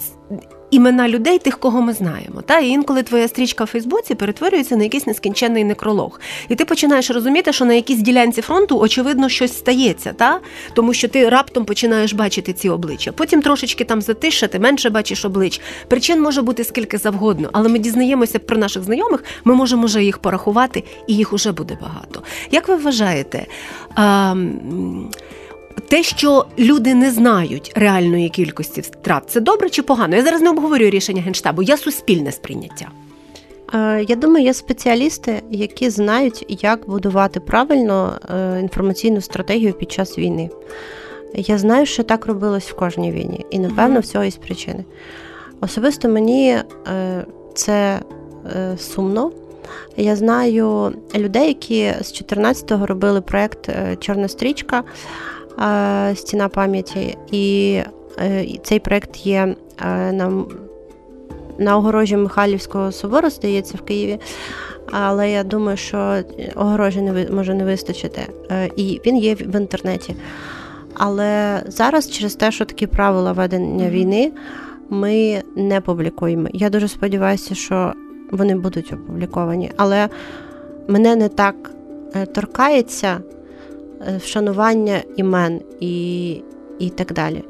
імена 0.74 1.08
людей, 1.08 1.38
тих, 1.38 1.58
кого 1.58 1.82
ми 1.82 1.92
знаємо. 1.92 2.42
Та 2.46 2.58
І 2.58 2.68
інколи 2.68 3.02
твоя 3.02 3.28
стрічка 3.28 3.64
в 3.64 3.66
Фейсбуці 3.66 4.14
перетворюється 4.14 4.76
на 4.76 4.82
якийсь 4.82 5.06
нескінченний 5.06 5.64
некролог. 5.64 6.20
І 6.48 6.54
ти 6.54 6.64
починаєш 6.64 7.10
розуміти, 7.10 7.52
що 7.52 7.64
на 7.64 7.74
якійсь 7.74 7.98
ділянці 7.98 8.42
фронту, 8.42 8.78
очевидно, 8.78 9.28
щось 9.28 9.58
стається, 9.58 10.12
та? 10.12 10.40
тому 10.74 10.94
що 10.94 11.08
ти 11.08 11.28
раптом 11.28 11.64
починаєш 11.64 12.12
бачити 12.12 12.52
ці 12.52 12.68
обличчя. 12.68 13.12
Потім 13.12 13.42
трошечки 13.42 13.84
там 13.84 14.02
затиша, 14.02 14.46
ти 14.46 14.58
менше 14.58 14.90
бачиш 14.90 15.24
облич. 15.24 15.60
Причин 15.88 16.22
може 16.22 16.42
бути 16.42 16.64
скільки 16.64 16.98
завгодно, 16.98 17.48
але 17.52 17.68
ми 17.68 17.78
дізнаємося 17.78 18.38
про 18.38 18.56
наших 18.58 18.82
знайомих, 18.82 19.24
ми 19.44 19.54
можемо 19.54 19.86
вже 19.86 20.04
їх 20.04 20.18
порахувати, 20.18 20.84
і 21.06 21.14
їх 21.14 21.32
уже 21.32 21.52
буде 21.52 21.78
багато. 21.82 22.22
Як 22.50 22.68
ви 22.68 22.76
вважаєте? 22.76 23.46
А, 23.94 24.34
те, 25.88 26.02
що 26.02 26.46
люди 26.58 26.94
не 26.94 27.10
знають 27.10 27.72
реальної 27.74 28.28
кількості 28.28 28.80
втрат, 28.80 29.22
це 29.30 29.40
добре 29.40 29.70
чи 29.70 29.82
погано? 29.82 30.16
Я 30.16 30.22
зараз 30.22 30.40
не 30.40 30.50
обговорюю 30.50 30.90
рішення 30.90 31.22
генштабу, 31.22 31.62
я 31.62 31.76
суспільне 31.76 32.32
сприйняття. 32.32 32.88
Е, 33.74 34.04
я 34.08 34.16
думаю, 34.16 34.44
є 34.44 34.54
спеціалісти, 34.54 35.42
які 35.50 35.90
знають, 35.90 36.44
як 36.62 36.86
будувати 36.88 37.40
правильно 37.40 38.18
е, 38.34 38.60
інформаційну 38.60 39.20
стратегію 39.20 39.72
під 39.72 39.92
час 39.92 40.18
війни. 40.18 40.50
Я 41.34 41.58
знаю, 41.58 41.86
що 41.86 42.02
так 42.02 42.26
робилось 42.26 42.64
в 42.64 42.74
кожній 42.74 43.12
війні, 43.12 43.46
і 43.50 43.58
напевно 43.58 44.00
в 44.00 44.06
цього 44.06 44.24
є 44.24 44.30
причини. 44.30 44.84
Особисто 45.60 46.08
мені 46.08 46.58
е, 46.88 47.24
це 47.54 48.00
сумно. 48.78 49.32
Я 49.96 50.16
знаю 50.16 50.92
людей, 51.14 51.48
які 51.48 51.92
з 52.00 52.22
14-го 52.22 52.86
робили 52.86 53.20
проєкт 53.20 53.68
Чорна 54.00 54.28
стрічка. 54.28 54.84
Стіна 56.14 56.48
пам'яті, 56.48 57.18
і 57.30 57.80
цей 58.62 58.78
проект 58.78 59.26
є 59.26 59.54
на 60.12 60.44
на 61.58 61.76
огорожі 61.76 62.16
Михайлівського 62.16 62.92
собору, 62.92 63.30
здається, 63.30 63.78
в 63.78 63.80
Києві. 63.80 64.18
Але 64.90 65.30
я 65.30 65.44
думаю, 65.44 65.76
що 65.76 66.16
огорожі 66.54 67.00
не 67.00 67.26
може 67.30 67.54
не 67.54 67.64
вистачити. 67.64 68.22
І 68.76 69.00
він 69.06 69.16
є 69.16 69.34
в 69.34 69.56
інтернеті. 69.56 70.16
Але 70.94 71.62
зараз, 71.66 72.10
через 72.10 72.34
те, 72.34 72.52
що 72.52 72.64
такі 72.64 72.86
правила 72.86 73.32
ведення 73.32 73.90
війни, 73.90 74.32
ми 74.90 75.42
не 75.56 75.80
публікуємо. 75.80 76.48
Я 76.52 76.70
дуже 76.70 76.88
сподіваюся, 76.88 77.54
що 77.54 77.92
вони 78.30 78.54
будуть 78.54 78.92
опубліковані. 78.92 79.70
Але 79.76 80.08
мене 80.88 81.16
не 81.16 81.28
так 81.28 81.70
е, 82.14 82.26
торкається 82.26 83.08
е, 83.08 83.20
вшанування 84.18 85.02
імен 85.16 85.60
і, 85.80 86.30
і 86.78 86.90
так 86.90 87.12
далі. 87.12 87.44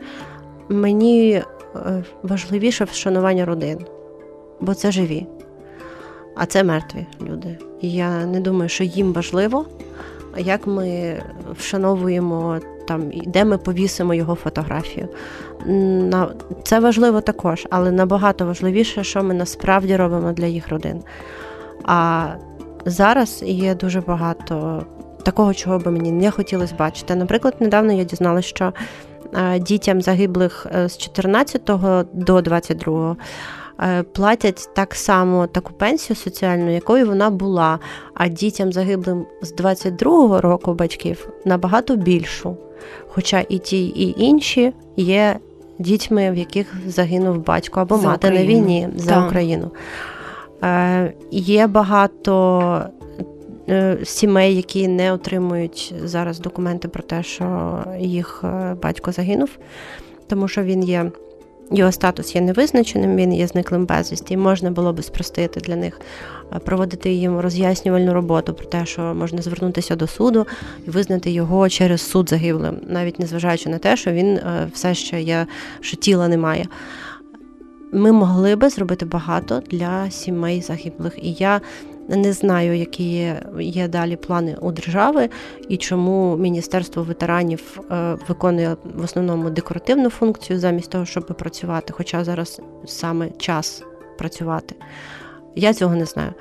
Мені 0.69 1.33
е, 1.33 2.05
важливіше 2.23 2.85
вшанування 2.85 3.45
родин, 3.45 3.79
бо 4.61 4.75
це 4.75 4.93
живі, 4.93 5.27
а 6.37 6.47
це 6.47 6.65
мертві 6.65 7.07
люди. 7.21 7.59
І 7.81 7.93
я 7.93 8.27
не 8.27 8.41
думаю, 8.41 8.69
що 8.69 8.85
їм 8.85 9.13
важливо, 9.13 9.67
як 10.39 10.67
ми 10.67 11.17
вшановуємо 11.59 12.59
там, 12.89 13.11
де 13.27 13.45
ми 13.45 13.59
повісимо 13.59 14.15
його 14.15 14.35
фотографію. 14.35 15.09
Це 16.63 16.81
важливо 16.81 17.21
також, 17.21 17.67
але 17.71 17.91
набагато 17.91 18.47
важливіше, 18.47 19.05
що 19.05 19.23
ми 19.23 19.35
насправді 19.35 19.97
робимо 19.97 20.33
для 20.33 20.47
їх 20.47 20.69
родин. 20.69 21.03
А 21.85 22.27
зараз 22.85 23.43
є 23.47 23.75
дуже 23.75 24.01
багато 24.01 24.87
такого, 25.25 25.55
чого 25.55 25.79
би 25.79 25.91
мені 25.91 26.13
не 26.13 26.31
хотілося 26.31 26.75
бачити. 26.79 27.15
Наприклад, 27.15 27.55
недавно 27.61 27.93
я 27.93 28.05
дізналася, 28.05 28.49
що 28.49 28.73
е, 29.35 29.59
дітям 29.59 30.03
загиблих 30.03 30.67
е, 30.75 30.89
з 30.89 30.99
14 30.99 31.71
до 32.13 32.41
22 32.41 33.17
е, 33.81 34.03
платять 34.03 34.69
так 34.75 34.95
само 34.95 35.47
таку 35.47 35.73
пенсію 35.73 36.17
соціальну, 36.17 36.75
якою 36.75 37.07
вона 37.07 37.31
була, 37.31 37.79
а 38.15 38.29
дітям 38.29 38.73
загиблим 38.73 39.27
з 39.43 39.55
22-го 39.55 40.41
року 40.41 40.75
батьків 40.75 41.29
набагато 41.45 41.97
більшу. 41.97 42.57
Хоча 43.09 43.45
і 43.49 43.59
ті, 43.59 43.87
і 43.87 44.25
інші 44.25 44.73
є 44.97 45.39
дітьми, 45.79 46.31
в 46.31 46.35
яких 46.35 46.75
загинув 46.87 47.45
батько 47.45 47.81
або 47.81 47.99
за 47.99 48.09
мати 48.09 48.29
Україну. 48.29 48.53
на 48.53 48.61
війні 48.61 48.89
за 48.97 49.11
так. 49.11 49.27
Україну. 49.27 49.71
Е, 50.65 51.13
Є 51.31 51.67
багато 51.67 52.83
сімей, 54.05 54.57
які 54.57 54.89
не 54.89 55.13
отримують 55.13 55.95
зараз 56.05 56.39
документи 56.39 56.89
про 56.89 57.03
те, 57.03 57.23
що 57.23 57.79
їх 57.99 58.41
е, 58.45 58.77
батько 58.83 59.13
загинув, 59.13 59.51
тому 60.27 60.49
що 60.49 60.63
він 60.63 60.85
є. 60.85 61.11
Його 61.71 61.93
статус 61.93 62.35
є 62.35 62.41
невизначеним, 62.41 63.17
він 63.17 63.35
є 63.35 63.47
зниклим 63.47 63.87
безвісті, 63.87 64.35
і 64.35 64.37
можна 64.37 64.71
було 64.71 64.93
би 64.93 65.03
спростити 65.03 65.61
для 65.61 65.77
них, 65.77 66.01
е, 66.53 66.59
проводити 66.59 67.13
їм 67.13 67.39
роз'яснювальну 67.39 68.15
роботу 68.15 68.55
про 68.55 68.67
те, 68.67 68.87
що 68.87 69.03
можна 69.03 69.43
звернутися 69.43 69.97
до 69.97 70.07
суду 70.07 70.47
і 70.87 70.91
визнати 70.91 71.31
його 71.31 71.69
через 71.69 72.01
суд 72.03 72.29
загиблим, 72.31 72.77
навіть 72.89 73.19
незважаючи 73.19 73.69
на 73.69 73.79
те, 73.79 73.97
що 73.97 74.13
він 74.13 74.27
е, 74.27 74.69
все 74.73 74.95
ще 74.95 75.23
є, 75.23 75.47
що 75.81 75.97
тіла 75.97 76.29
немає. 76.29 76.67
Ми 77.93 78.13
могли 78.13 78.57
би 78.57 78.69
зробити 78.69 79.07
багато 79.07 79.63
для 79.71 80.11
сімей 80.11 80.61
загиблих. 80.61 81.19
І 81.23 81.33
я 81.33 81.61
не 82.09 82.33
знаю, 82.33 82.77
які 82.77 83.05
є, 83.05 83.43
є 83.61 83.89
далі 83.89 84.17
плани 84.17 84.57
у 84.61 84.73
держави 84.73 85.29
і 85.69 85.77
чому 85.77 86.37
Міністерство 86.37 87.03
ветеранів 87.03 87.81
е, 87.91 88.17
виконує 88.29 88.77
в 88.95 89.05
основному 89.05 89.51
декоративну 89.51 90.11
функцію 90.11 90.59
замість 90.59 90.91
того, 90.91 91.07
щоб 91.07 91.27
працювати. 91.27 91.93
Хоча 91.97 92.25
зараз 92.25 92.61
саме 92.87 93.31
час 93.31 93.83
працювати. 94.19 94.75
Я 95.57 95.75
цього 95.75 95.95
не 95.95 96.05
знаю. 96.05 96.33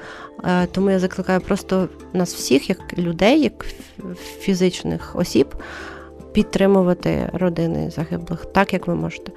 Е, 0.44 0.66
тому 0.66 0.90
я 0.90 1.00
закликаю 1.00 1.42
просто 1.42 1.90
нас 2.14 2.36
всіх, 2.36 2.70
як 2.70 2.98
людей, 2.98 3.42
як 3.42 3.66
фізичних 4.40 5.16
осіб. 5.16 5.56
Підтримувати 6.34 7.30
родини 7.34 7.92
загиблих 7.92 8.46
так, 8.46 8.74
як 8.74 8.88
ви 8.88 8.96
можете. 8.96 9.32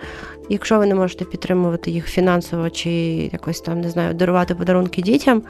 Якщо 0.48 0.78
ви 0.78 0.86
не 0.86 0.94
можете 0.94 1.24
підтримувати 1.24 1.90
їх 1.90 2.06
фінансово 2.06 2.70
чи 2.70 2.90
якось 3.32 3.60
там 3.60 3.80
не 3.80 3.90
знаю, 3.90 4.14
дарувати 4.14 4.54
подарунки 4.54 5.02
дітям, 5.02 5.42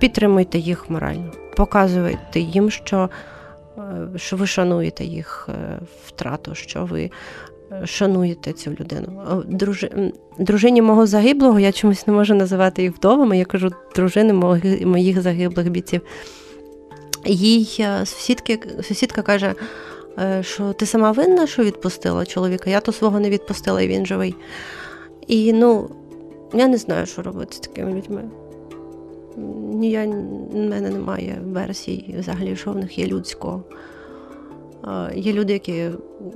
підтримуйте 0.00 0.58
їх 0.58 0.90
морально, 0.90 1.32
показуйте 1.56 2.40
їм, 2.40 2.70
що 2.70 3.10
е, 3.78 4.08
що 4.16 4.36
ви 4.36 4.46
шануєте 4.46 5.04
їх 5.04 5.48
е, 5.48 5.78
втрату, 6.06 6.54
що 6.54 6.84
ви 6.84 7.10
шануєте 7.84 8.52
цю 8.52 8.70
людину. 8.70 9.42
Дружи... 9.46 10.12
Дружині 10.38 10.82
мого 10.82 11.06
загиблого 11.06 11.60
я 11.60 11.72
чомусь 11.72 12.06
не 12.06 12.12
можу 12.12 12.34
називати 12.34 12.82
їх 12.82 12.96
вдовами. 12.96 13.38
Я 13.38 13.44
кажу 13.44 13.70
дружини 13.94 14.32
моїх 14.84 15.20
загиблих 15.20 15.70
бійців. 15.70 16.00
Їй 17.24 17.86
сусідки, 18.04 18.60
сусідка 18.82 19.22
каже, 19.22 19.54
що 20.40 20.72
ти 20.72 20.86
сама 20.86 21.12
винна, 21.12 21.46
що 21.46 21.64
відпустила 21.64 22.26
чоловіка, 22.26 22.70
я 22.70 22.80
то 22.80 22.92
свого 22.92 23.20
не 23.20 23.30
відпустила, 23.30 23.82
і 23.82 23.88
він 23.88 24.06
живий. 24.06 24.34
І 25.26 25.52
ну, 25.52 25.90
я 26.54 26.68
не 26.68 26.76
знаю, 26.76 27.06
що 27.06 27.22
робити 27.22 27.56
з 27.56 27.60
такими 27.60 27.94
людьми. 27.94 28.22
Ні, 29.36 29.98
в 30.52 30.56
мене 30.56 30.90
немає 30.90 31.38
версій 31.44 32.14
взагалі, 32.18 32.56
що 32.56 32.72
в 32.72 32.76
них 32.76 32.98
є 32.98 33.06
людського. 33.06 33.62
Є 35.14 35.32
люди, 35.32 35.52
які 35.52 35.90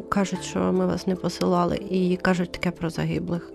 кажуть, 0.09 0.43
що 0.43 0.59
ми 0.59 0.87
вас 0.87 1.07
не 1.07 1.17
посилали, 1.17 1.81
і 1.91 2.19
кажуть 2.23 2.53
таке 2.53 2.71
про 2.71 2.91
загиблих. 2.91 3.53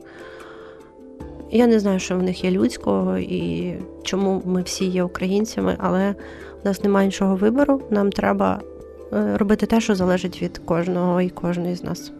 Я 1.52 1.68
не 1.68 1.80
знаю, 1.80 2.00
що 2.00 2.18
в 2.18 2.24
них 2.24 2.44
є 2.44 2.52
людського 2.52 3.18
і 3.18 3.74
чому 4.04 4.42
ми 4.46 4.62
всі 4.62 4.86
є 4.86 5.04
українцями, 5.04 5.76
але 5.80 6.16
в 6.64 6.66
нас 6.66 6.84
немає 6.84 7.06
іншого 7.06 7.36
вибору. 7.36 7.82
Нам 7.90 8.12
треба 8.12 8.62
е, 9.14 9.38
робити 9.38 9.66
те, 9.66 9.82
що 9.82 9.96
залежить 9.96 10.42
від 10.42 10.58
кожного 10.58 11.22
і 11.22 11.30
кожної 11.30 11.76
з 11.76 11.84
нас. 11.84 12.12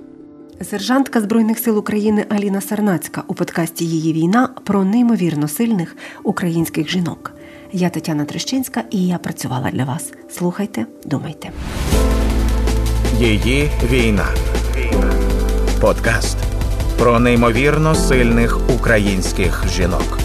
Сержантка 0.62 1.22
Збройних 1.22 1.60
сил 1.60 1.78
України 1.78 2.26
Аліна 2.30 2.62
Сарнацька 2.62 3.24
у 3.28 3.34
подкасті 3.34 3.86
Її 3.86 4.14
війна 4.14 4.50
про 4.64 4.84
неймовірно 4.84 5.48
сильних 5.48 5.96
українських 6.24 6.90
жінок. 6.90 7.32
Я 7.72 7.90
Тетяна 7.90 8.26
Трещинська 8.26 8.84
і 8.92 9.08
я 9.08 9.18
працювала 9.18 9.72
для 9.72 9.84
вас. 9.84 10.14
Слухайте, 10.32 10.86
думайте. 11.06 11.52
Її 13.20 13.70
війна. 13.92 14.28
Подкаст 15.82 16.38
про 17.00 17.20
неймовірно 17.20 17.96
сильних 17.96 18.60
українських 18.76 19.64
жінок. 19.70 20.25